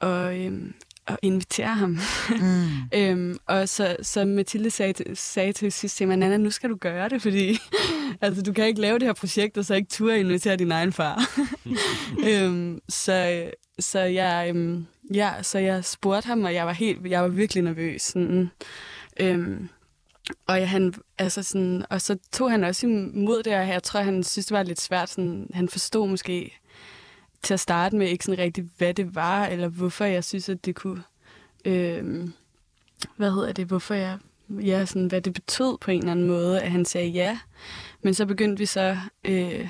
[0.00, 0.74] og, øhm,
[1.06, 1.98] at invitere ham?
[2.30, 2.68] Mm.
[2.98, 6.76] Øhm, og så, så Mathilde sagde, sagde til sidst til mig, Nana, nu skal du
[6.76, 7.58] gøre det, fordi
[8.20, 10.92] altså, du kan ikke lave det her projekt, og så ikke turde invitere din egen
[10.92, 11.22] far.
[12.28, 17.22] øhm, så, så, jeg, øhm, ja, så jeg spurgte ham, og jeg var, helt, jeg
[17.22, 18.02] var virkelig nervøs.
[18.02, 18.50] Sådan,
[19.20, 19.68] øhm,
[20.46, 24.00] og, jeg, han, altså sådan, og så tog han også imod det, og jeg tror,
[24.00, 25.10] han synes, det var lidt svært.
[25.10, 26.61] Sådan, han forstod måske
[27.42, 30.64] til at starte med ikke sådan rigtigt, hvad det var, eller hvorfor jeg synes, at
[30.64, 31.02] det kunne...
[31.64, 32.28] Øh,
[33.16, 33.66] hvad hedder det?
[33.66, 34.18] Hvorfor jeg...
[34.48, 37.38] Ja, sådan, hvad det betød på en eller anden måde, at han sagde ja.
[38.02, 39.68] Men så begyndte vi så øh,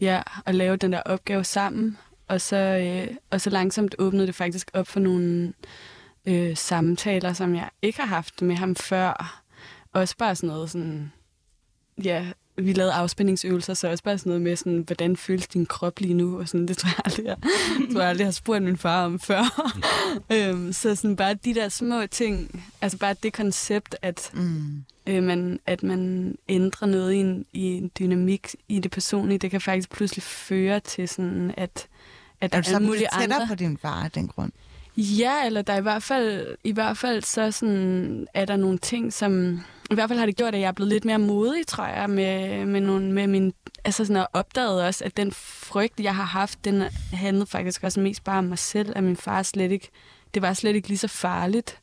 [0.00, 4.34] ja, at lave den der opgave sammen, og så, øh, og så langsomt åbnede det
[4.34, 5.52] faktisk op for nogle
[6.26, 9.42] øh, samtaler, som jeg ikke har haft med ham før.
[9.92, 11.12] Også bare sådan noget sådan,
[12.04, 12.26] ja,
[12.58, 16.14] vi lavede afspændingsøvelser, så også bare sådan noget med, sådan, hvordan føles din krop lige
[16.14, 17.36] nu, og sådan, det tror jeg aldrig, jeg,
[17.92, 19.72] tror jeg aldrig har spurgt min far om før.
[20.32, 24.84] øhm, så sådan bare de der små ting, altså bare det koncept, at, Mm.
[25.06, 29.50] øh, man, at man ændrer noget i en, i en dynamik i det personlige, det
[29.50, 31.86] kan faktisk pludselig føre til sådan, at,
[32.40, 33.46] at Er alle blevet mulige andre...
[33.48, 34.52] på din far af den grund?
[34.96, 38.78] Ja, eller der er i hvert fald, i hvert fald så sådan, er der nogle
[38.78, 39.60] ting, som...
[39.90, 42.10] I hvert fald har det gjort, at jeg er blevet lidt mere modig, tror jeg,
[42.10, 43.52] med, med, nogle, med min...
[43.84, 46.82] Altså sådan, og opdaget også, at den frygt, jeg har haft, den
[47.12, 49.90] handlede faktisk også mest bare om mig selv, at min far slet ikke...
[50.34, 51.78] Det var slet ikke lige så farligt.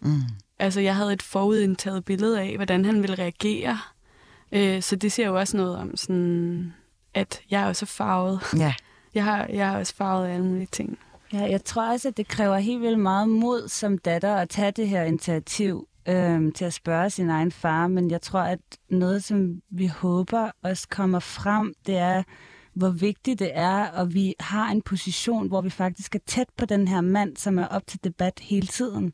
[0.00, 0.22] Mm.
[0.58, 3.78] Altså, jeg havde et forudindtaget billede af, hvordan han ville reagere.
[4.52, 6.74] Øh, så det siger jo også noget om, sådan,
[7.14, 8.40] at jeg er også farvet.
[8.56, 8.74] Ja.
[9.14, 10.98] Jeg har, jeg er også farvet af alle mulige ting.
[11.32, 14.70] Ja, jeg tror også, at det kræver helt vildt meget mod som datter at tage
[14.70, 17.86] det her initiativ øhm, til at spørge sin egen far.
[17.86, 18.58] Men jeg tror, at
[18.90, 22.22] noget, som vi håber også kommer frem, det er,
[22.74, 26.66] hvor vigtigt det er, og vi har en position, hvor vi faktisk er tæt på
[26.66, 29.12] den her mand, som er op til debat hele tiden.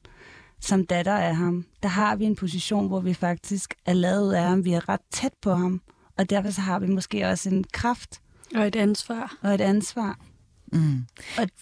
[0.61, 1.65] Som datter af ham.
[1.83, 4.65] Der har vi en position, hvor vi faktisk er lavet af ham.
[4.65, 5.81] Vi er ret tæt på ham.
[6.19, 8.21] Og derfor så har vi måske også en kraft
[8.55, 9.37] Og et ansvar.
[9.43, 10.19] og et ansvar.
[10.73, 11.07] Mm.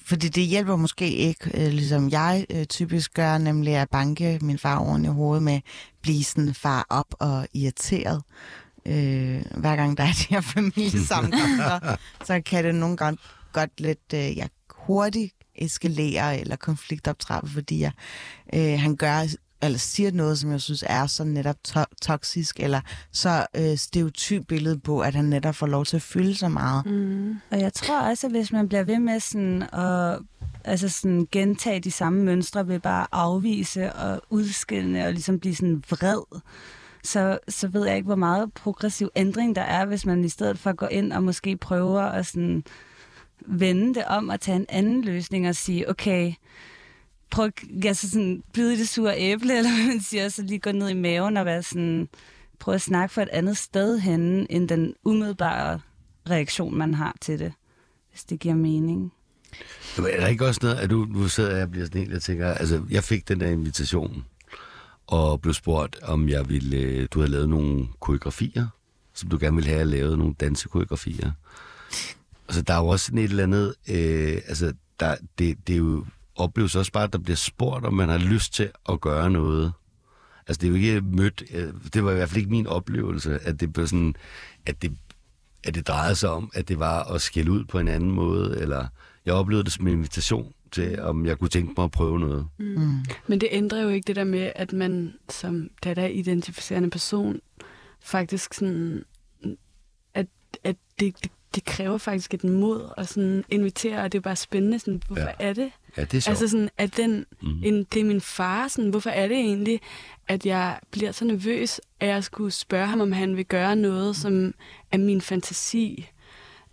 [0.04, 4.58] Fordi det hjælper måske ikke, øh, ligesom jeg øh, typisk gør, nemlig at banke min
[4.58, 5.60] far oven i hovedet med
[6.02, 8.22] blive sådan far op og irriteret.
[8.86, 11.96] Øh, hver gang der er de her familiesammenkomster,
[12.26, 13.18] så kan det nogle gange
[13.52, 17.92] godt lidt øh, jeg hurtigt eskalere eller konfliktoptrappe, fordi jeg,
[18.54, 19.26] øh, han gør
[19.64, 22.80] eller siger noget, som jeg synes er så netop to- toksisk, eller
[23.12, 26.86] så øh, stereotyp billede på, at han netop får lov til at fylde så meget.
[26.86, 27.36] Mm.
[27.50, 30.18] Og jeg tror også, at hvis man bliver ved med sådan at
[30.64, 35.54] altså sådan gentage de samme mønstre ved bare at afvise og udskille og ligesom blive
[35.54, 36.40] sådan vred,
[37.04, 40.58] så, så ved jeg ikke, hvor meget progressiv ændring der er, hvis man i stedet
[40.58, 42.64] for går ind og måske prøver at sådan
[43.46, 46.32] vende det om og tage en anden løsning og sige, okay,
[47.34, 50.58] prøve at altså sådan, bide i det sure æble, eller hvad man siger, så lige
[50.58, 52.08] gå ned i maven og være sådan,
[52.58, 55.80] prøve at snakke for et andet sted henne, end den umiddelbare
[56.30, 57.52] reaktion, man har til det,
[58.10, 59.12] hvis det giver mening.
[59.96, 62.12] Men Er der ikke også noget, at du, nu sidder jeg og bliver sådan helt,
[62.12, 64.24] jeg tænker, altså, jeg fik den der invitation,
[65.06, 68.66] og blev spurgt, om jeg ville, øh, du havde lavet nogle koreografier,
[69.14, 71.32] som du gerne ville have, lavet nogle dansekoreografier.
[72.48, 75.78] Altså, der er jo også sådan et eller andet, øh, altså, der, det, det er
[75.78, 76.04] jo
[76.36, 79.72] opleves også bare, at der bliver spurgt, om man har lyst til at gøre noget.
[80.46, 83.38] Altså, det er jo ikke mødt, øh, det var i hvert fald ikke min oplevelse,
[83.42, 84.14] at det blev sådan,
[84.66, 84.96] at det,
[85.64, 88.58] at det drejede sig om, at det var at skælde ud på en anden måde,
[88.60, 88.86] eller
[89.26, 92.46] jeg oplevede det som en invitation til, om jeg kunne tænke mig at prøve noget.
[92.58, 93.04] Mm.
[93.26, 97.40] Men det ændrer jo ikke det der med, at man som data-identificerende person
[98.00, 99.04] faktisk sådan,
[100.14, 100.26] at,
[100.64, 104.36] at det, det, det kræver faktisk et mod at sådan invitere, og det er bare
[104.36, 105.48] spændende, sådan, hvorfor Ja.
[105.48, 105.70] er det?
[105.96, 106.28] Ja, det er sjovt.
[106.32, 107.50] Altså sådan, at den, Mhm.
[107.52, 107.62] mm.
[107.64, 109.80] en, det er min far, sådan, hvorfor er det egentlig,
[110.28, 114.16] at jeg bliver så nervøs, at jeg skulle spørge ham, om han vil gøre noget,
[114.16, 114.54] som
[114.92, 116.08] er min fantasi.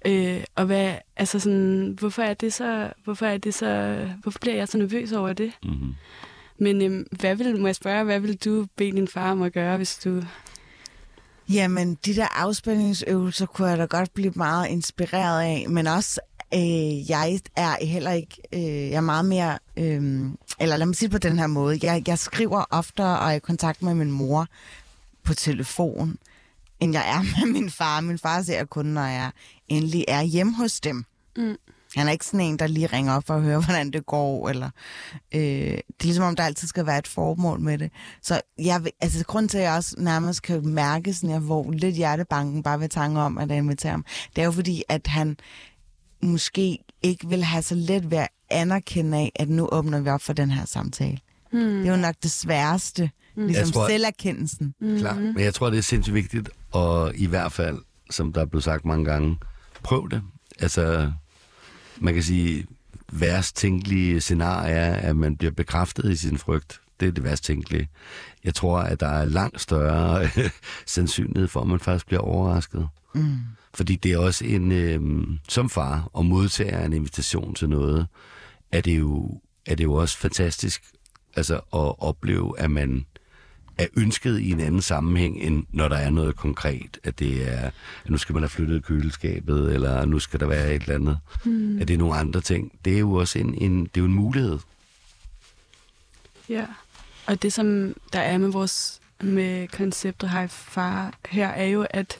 [0.05, 4.55] Øh, og hvad, altså sådan, hvorfor er det så, hvorfor er det så, hvorfor bliver
[4.55, 5.51] jeg så nervøs over det?
[5.63, 5.93] Mm-hmm.
[6.57, 9.53] Men øhm, hvad vil, må jeg spørge, hvad vil du bede din far om at
[9.53, 10.21] gøre, hvis du...
[11.53, 16.21] Jamen, de der afspændingsøvelser kunne jeg da godt blive meget inspireret af, men også,
[16.53, 20.29] øh, jeg er heller ikke, øh, jeg er meget mere, øh,
[20.59, 23.31] eller lad mig sige det på den her måde, jeg, jeg skriver oftere og er
[23.31, 24.47] i kontakt med min mor
[25.23, 26.17] på telefon,
[26.79, 28.01] end jeg er med min far.
[28.01, 29.31] Min far ser kun, når jeg
[29.69, 31.05] endelig er hjemme hos dem.
[31.37, 31.55] Mm.
[31.95, 34.49] Han er ikke sådan en, der lige ringer op for at høre, hvordan det går,
[34.49, 34.69] eller
[35.35, 37.91] øh, det er ligesom om, der altid skal være et formål med det.
[38.21, 41.95] Så jeg, altså, grund til, at jeg også nærmest kan mærke sådan, jeg får lidt
[41.95, 45.37] hjertebanken bare ved tanke om, at jeg inviterer ham, det er jo fordi, at han
[46.23, 50.21] måske ikke vil have så let ved at anerkende af, at nu åbner vi op
[50.21, 51.17] for den her samtale.
[51.51, 51.61] Hmm.
[51.61, 53.45] Det er jo nok det sværeste, mm.
[53.45, 54.73] ligesom Jeg tror- selverkendelsen.
[54.97, 55.13] Klar.
[55.15, 57.77] Men jeg tror, det er sindssygt vigtigt, og i hvert fald,
[58.09, 59.37] som der er blevet sagt mange gange,
[59.83, 60.21] prøv det.
[60.59, 61.11] Altså,
[62.01, 62.65] man kan sige,
[63.11, 66.81] værst tænkelige scenarie er, at man bliver bekræftet i sin frygt.
[66.99, 67.89] Det er det værst tænkelige.
[68.43, 70.29] Jeg tror, at der er langt større
[70.85, 72.87] sandsynlighed for, at man faktisk bliver overrasket.
[73.15, 73.37] Mm.
[73.73, 78.07] Fordi det er også en, øh, som far og modtager en invitation til noget,
[78.71, 80.83] er det jo, er det jo også fantastisk
[81.35, 83.05] altså, at opleve, at man
[83.81, 86.99] er ønsket i en anden sammenhæng, end når der er noget konkret.
[87.03, 87.71] At det er,
[88.03, 91.17] at nu skal man have flyttet køleskabet, eller nu skal der være et eller andet.
[91.45, 91.81] Mm.
[91.81, 92.71] At det er nogle andre ting.
[92.85, 94.59] Det er jo også en, en, det er jo en mulighed.
[96.49, 96.65] Ja,
[97.25, 102.19] og det som der er med vores med konceptet High Far her, er jo, at,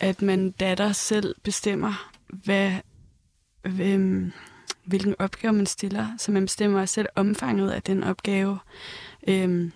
[0.00, 2.72] at man datter selv bestemmer, hvad,
[3.62, 4.32] hvem,
[4.84, 8.58] hvilken opgave man stiller, så man bestemmer selv omfanget af den opgave.
[9.28, 9.72] Øhm,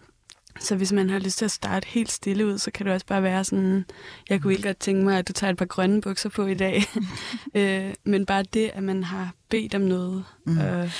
[0.60, 3.06] så hvis man har lyst til at starte helt stille ud, så kan det også
[3.06, 3.84] bare være sådan,
[4.28, 6.54] jeg kunne ikke godt tænke mig, at du tager et par grønne bukser på i
[6.54, 6.82] dag.
[7.54, 10.24] øh, men bare det, at man har bedt om noget.
[10.46, 10.58] Mm.
[10.58, 10.90] Øh,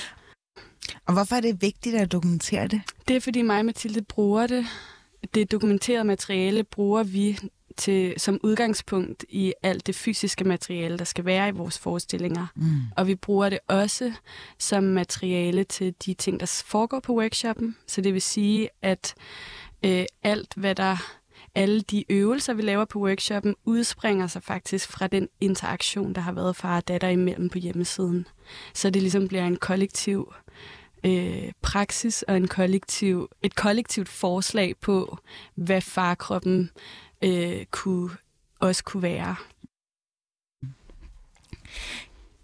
[1.05, 2.81] Og hvorfor er det vigtigt at dokumentere det?
[3.07, 4.65] det er, fordi mig og Mathilde bruger det.
[5.33, 7.39] Det dokumenterede materiale bruger vi
[7.77, 12.47] til, som udgangspunkt i alt det fysiske materiale, der skal være i vores forestillinger.
[12.55, 12.81] Mm.
[12.97, 14.13] Og vi bruger det også
[14.59, 17.75] som materiale til de ting, der foregår på workshoppen.
[17.87, 19.15] Så det vil sige, at
[19.83, 20.97] øh, alt, hvad der
[21.55, 26.31] alle de øvelser, vi laver på workshoppen, udspringer sig faktisk fra den interaktion, der har
[26.31, 28.27] været far og datter imellem på hjemmesiden.
[28.73, 30.33] Så det ligesom bliver en kollektiv
[31.03, 35.17] øh, praksis og en kollektiv, et kollektivt forslag på,
[35.55, 36.69] hvad farkroppen
[37.21, 38.09] øh, kunne,
[38.59, 39.35] også kunne være.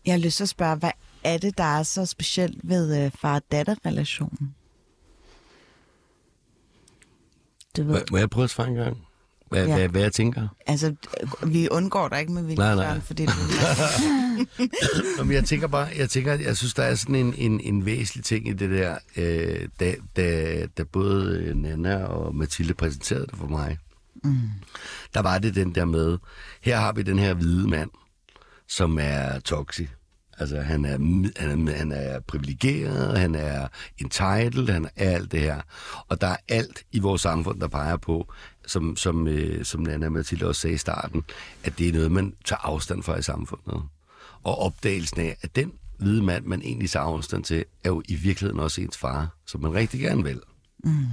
[0.06, 0.92] Jeg har lyst til at spørge, hvad
[1.24, 4.56] er det, der er så specielt ved øh, far-datter-relationen?
[7.78, 8.98] Du ved, Må- jeg prøve at svare en gang?
[9.50, 9.76] Hvad, Ja.
[9.78, 10.48] hvad, hvad jeg tænker?
[10.68, 10.96] altså,
[11.48, 13.00] vi undgår dig ikke med vilje, Nej, nej.
[13.00, 13.32] Fordi du...
[15.18, 17.86] Nå, men jeg tænker bare, jeg tænker, jeg synes, der er sådan en, en, en
[17.86, 23.38] væsentlig ting i det der, øh, da, da, da både Nana og Mathilde præsenterede det
[23.38, 23.78] for mig.
[24.24, 24.50] Mm.
[25.14, 26.18] Der var det den der med,
[26.62, 27.90] her har vi den her hvide mand,
[28.68, 29.90] som er toxic.
[30.38, 30.98] Altså, han er,
[31.38, 33.68] han er, han er privilegeret, han er
[33.98, 35.62] entitled, han er alt det her.
[36.08, 38.34] Og der er alt i vores samfund, der peger på,
[38.68, 41.24] som, som, øh, som Nana Mathilde også sagde i starten,
[41.64, 43.84] at det er noget, man tager afstand fra i samfundet.
[44.44, 48.16] Og opdagelsen af, at den hvide mand, man egentlig tager afstand til, er jo i
[48.16, 50.42] virkeligheden også ens far, som man rigtig gerne vil.
[50.84, 51.06] Mm.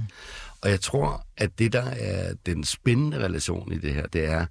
[0.61, 4.45] Og jeg tror, at det, der er den spændende relation i det her, det er,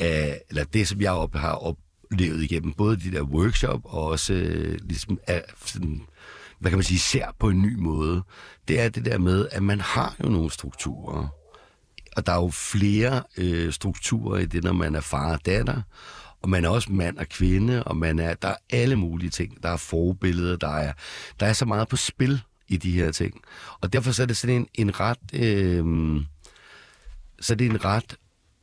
[0.00, 4.32] øh, eller det, som jeg op, har oplevet igennem både de der workshop, og også
[4.32, 6.02] øh, ligesom, er, sådan,
[6.58, 8.22] hvad kan man sige, ser på en ny måde,
[8.68, 11.28] det er det der med, at man har jo nogle strukturer.
[12.16, 15.82] Og der er jo flere øh, strukturer i det, når man er far og datter,
[16.42, 19.62] og man er også mand og kvinde, og man er, der er alle mulige ting.
[19.62, 20.92] Der er forbilleder, der er,
[21.40, 23.40] der er så meget på spil i de her ting.
[23.80, 25.18] Og derfor så er det sådan en, en ret...
[25.32, 25.84] Øh,
[27.40, 28.16] så er det en ret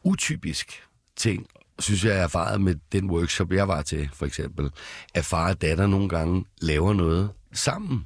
[0.03, 0.83] utypisk
[1.15, 1.47] ting,
[1.79, 4.69] synes jeg, jeg erfaret med den workshop, jeg var til, for eksempel,
[5.13, 8.05] at far og datter nogle gange laver noget sammen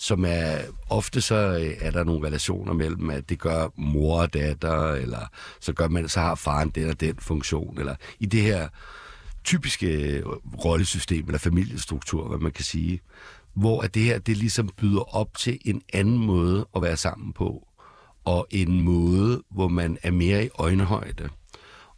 [0.00, 0.58] som er,
[0.90, 5.26] ofte så øh, er der nogle relationer mellem, at det gør mor og datter, eller
[5.60, 8.68] så gør man, så har faren den og den funktion, eller i det her
[9.44, 10.26] typiske øh,
[10.64, 13.00] rollesystem, eller familiestruktur, hvad man kan sige,
[13.54, 17.32] hvor at det her, det ligesom byder op til en anden måde at være sammen
[17.32, 17.68] på,
[18.24, 21.28] og en måde, hvor man er mere i øjenhøjde.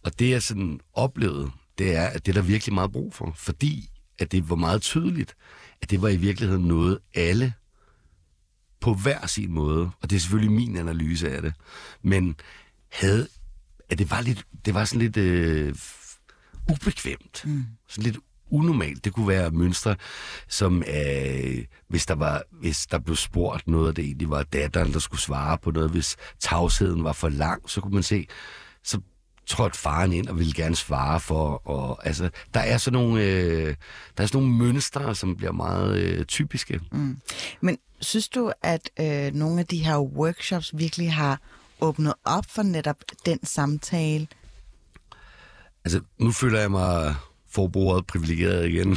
[0.05, 3.33] Og det jeg sådan oplevede, det er, at det er der virkelig meget brug for,
[3.37, 3.89] fordi
[4.19, 5.37] at det var meget tydeligt,
[5.83, 7.55] at det var i virkeligheden noget, alle
[8.81, 11.55] på hver sin måde, og det er selvfølgelig min analyse af det,
[12.03, 12.37] men
[12.93, 13.29] havde,
[13.89, 15.75] at det var, lidt, det var sådan lidt øh,
[16.71, 17.65] ubekvemt, mm.
[17.89, 18.19] sådan lidt
[18.53, 19.05] unormalt.
[19.05, 19.97] Det kunne være mønstre,
[20.49, 24.93] som øh, hvis, der var, hvis der blev spurgt noget, og det egentlig var datteren,
[24.93, 28.27] der skulle svare på noget, hvis tavsheden var for lang, så kunne man se,
[28.85, 29.01] så
[29.47, 31.69] trådte faren ind og ville gerne svare for.
[31.69, 33.75] Og, altså, der er sådan nogle, øh,
[34.17, 36.81] der er sådan nogle mønstre, som bliver meget øh, typiske.
[36.93, 37.17] Mm.
[37.61, 41.41] Men synes du, at øh, nogle af de her workshops virkelig har
[41.81, 42.97] åbnet op for netop
[43.27, 44.27] den samtale?
[45.85, 47.15] Altså, nu føler jeg mig
[47.55, 48.97] forbrugeret privilegeret igen,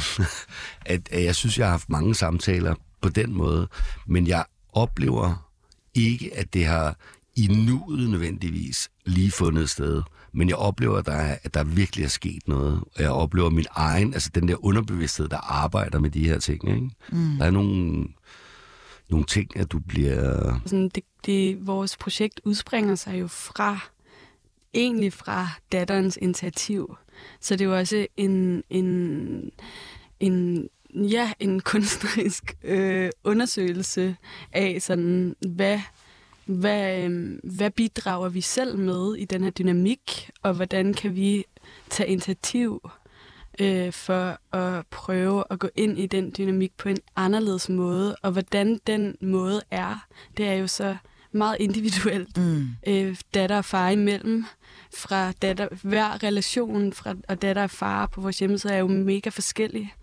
[0.86, 3.68] at, at jeg synes, jeg har haft mange samtaler på den måde,
[4.06, 5.50] men jeg oplever
[5.94, 6.96] ikke, at det har
[7.36, 10.02] i nuet nødvendigvis lige fundet sted.
[10.32, 12.84] Men jeg oplever, at der, er, at der virkelig er sket noget.
[12.96, 16.68] Og jeg oplever min egen, altså den der underbevidsthed, der arbejder med de her ting.
[16.68, 16.90] Ikke?
[17.12, 17.36] Mm.
[17.38, 18.04] Der er nogle,
[19.10, 20.60] nogle ting, at du bliver...
[20.66, 23.78] Sådan, det, det, vores projekt udspringer sig jo fra,
[24.74, 26.96] egentlig fra datterens initiativ.
[27.40, 29.50] Så det er jo også en, en,
[30.20, 34.16] en ja, en kunstnerisk øh, undersøgelse
[34.52, 35.80] af sådan, hvad
[36.46, 41.44] hvad, øh, hvad bidrager vi selv med i den her dynamik, og hvordan kan vi
[41.90, 42.90] tage initiativ
[43.60, 48.32] øh, for at prøve at gå ind i den dynamik på en anderledes måde, og
[48.32, 50.06] hvordan den måde er,
[50.36, 50.96] det er jo så
[51.36, 52.36] meget individuelt.
[52.36, 52.68] Mm.
[52.86, 54.44] Øh, datter og far imellem,
[54.94, 59.30] fra datter, hver relation fra, og datter og far på vores hjemmeside er jo mega
[59.30, 59.94] forskellig.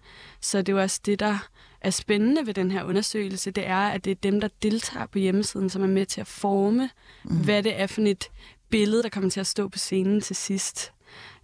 [0.42, 1.38] Så det er jo også det, der
[1.82, 5.20] er spændende ved den her undersøgelse, det er, at det er dem, der deltager på
[5.20, 6.90] hjemmesiden, som er med til at forme,
[7.24, 7.38] mm.
[7.38, 8.30] hvad det er for et
[8.70, 10.92] billede, der kommer til at stå på scenen til sidst.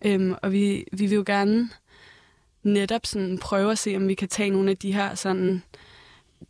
[0.06, 1.70] Øhm, og vi, vi vil jo gerne
[2.64, 5.64] netop sådan prøve at se, om vi kan tage nogle af de her sådan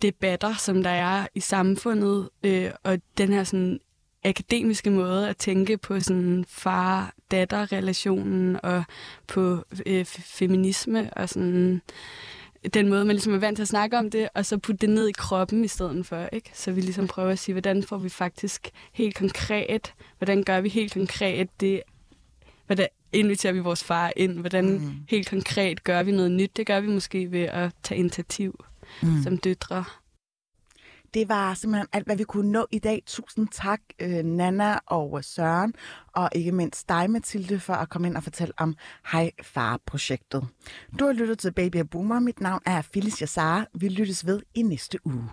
[0.02, 3.80] debatter, som der er i samfundet, øh, og den her sådan
[4.24, 8.84] akademiske måde at tænke på sådan far-datter-relationen og
[9.28, 11.82] på øh, feminisme og sådan
[12.74, 14.96] den måde, man ligesom er vant til at snakke om det, og så putte det
[14.96, 16.30] ned i kroppen i stedet for.
[16.34, 16.52] Ikke?
[16.54, 20.70] Så vi ligesom prøver at sige, hvordan får vi faktisk helt konkret, hvordan gør vi
[20.70, 21.82] helt konkret det,
[22.66, 24.92] hvordan inviterer vi vores far ind, hvordan mm.
[25.10, 26.58] helt konkret gør vi noget nyt.
[26.58, 28.66] Det gør vi måske ved at tage initiativ
[29.04, 29.24] mm.
[29.24, 29.86] som døtre.
[31.14, 33.04] Det var simpelthen alt, hvad vi kunne nå i dag.
[33.06, 35.74] Tusind tak, øh, Nana og Søren,
[36.14, 38.76] og ikke mindst dig, Mathilde, for at komme ind og fortælle om
[39.12, 40.48] Hej Far-projektet.
[41.00, 42.20] Du har lyttet til Baby Boomer.
[42.20, 43.68] Mit navn er Phyllis Jassar.
[43.74, 45.30] Vi lyttes ved i næste uge.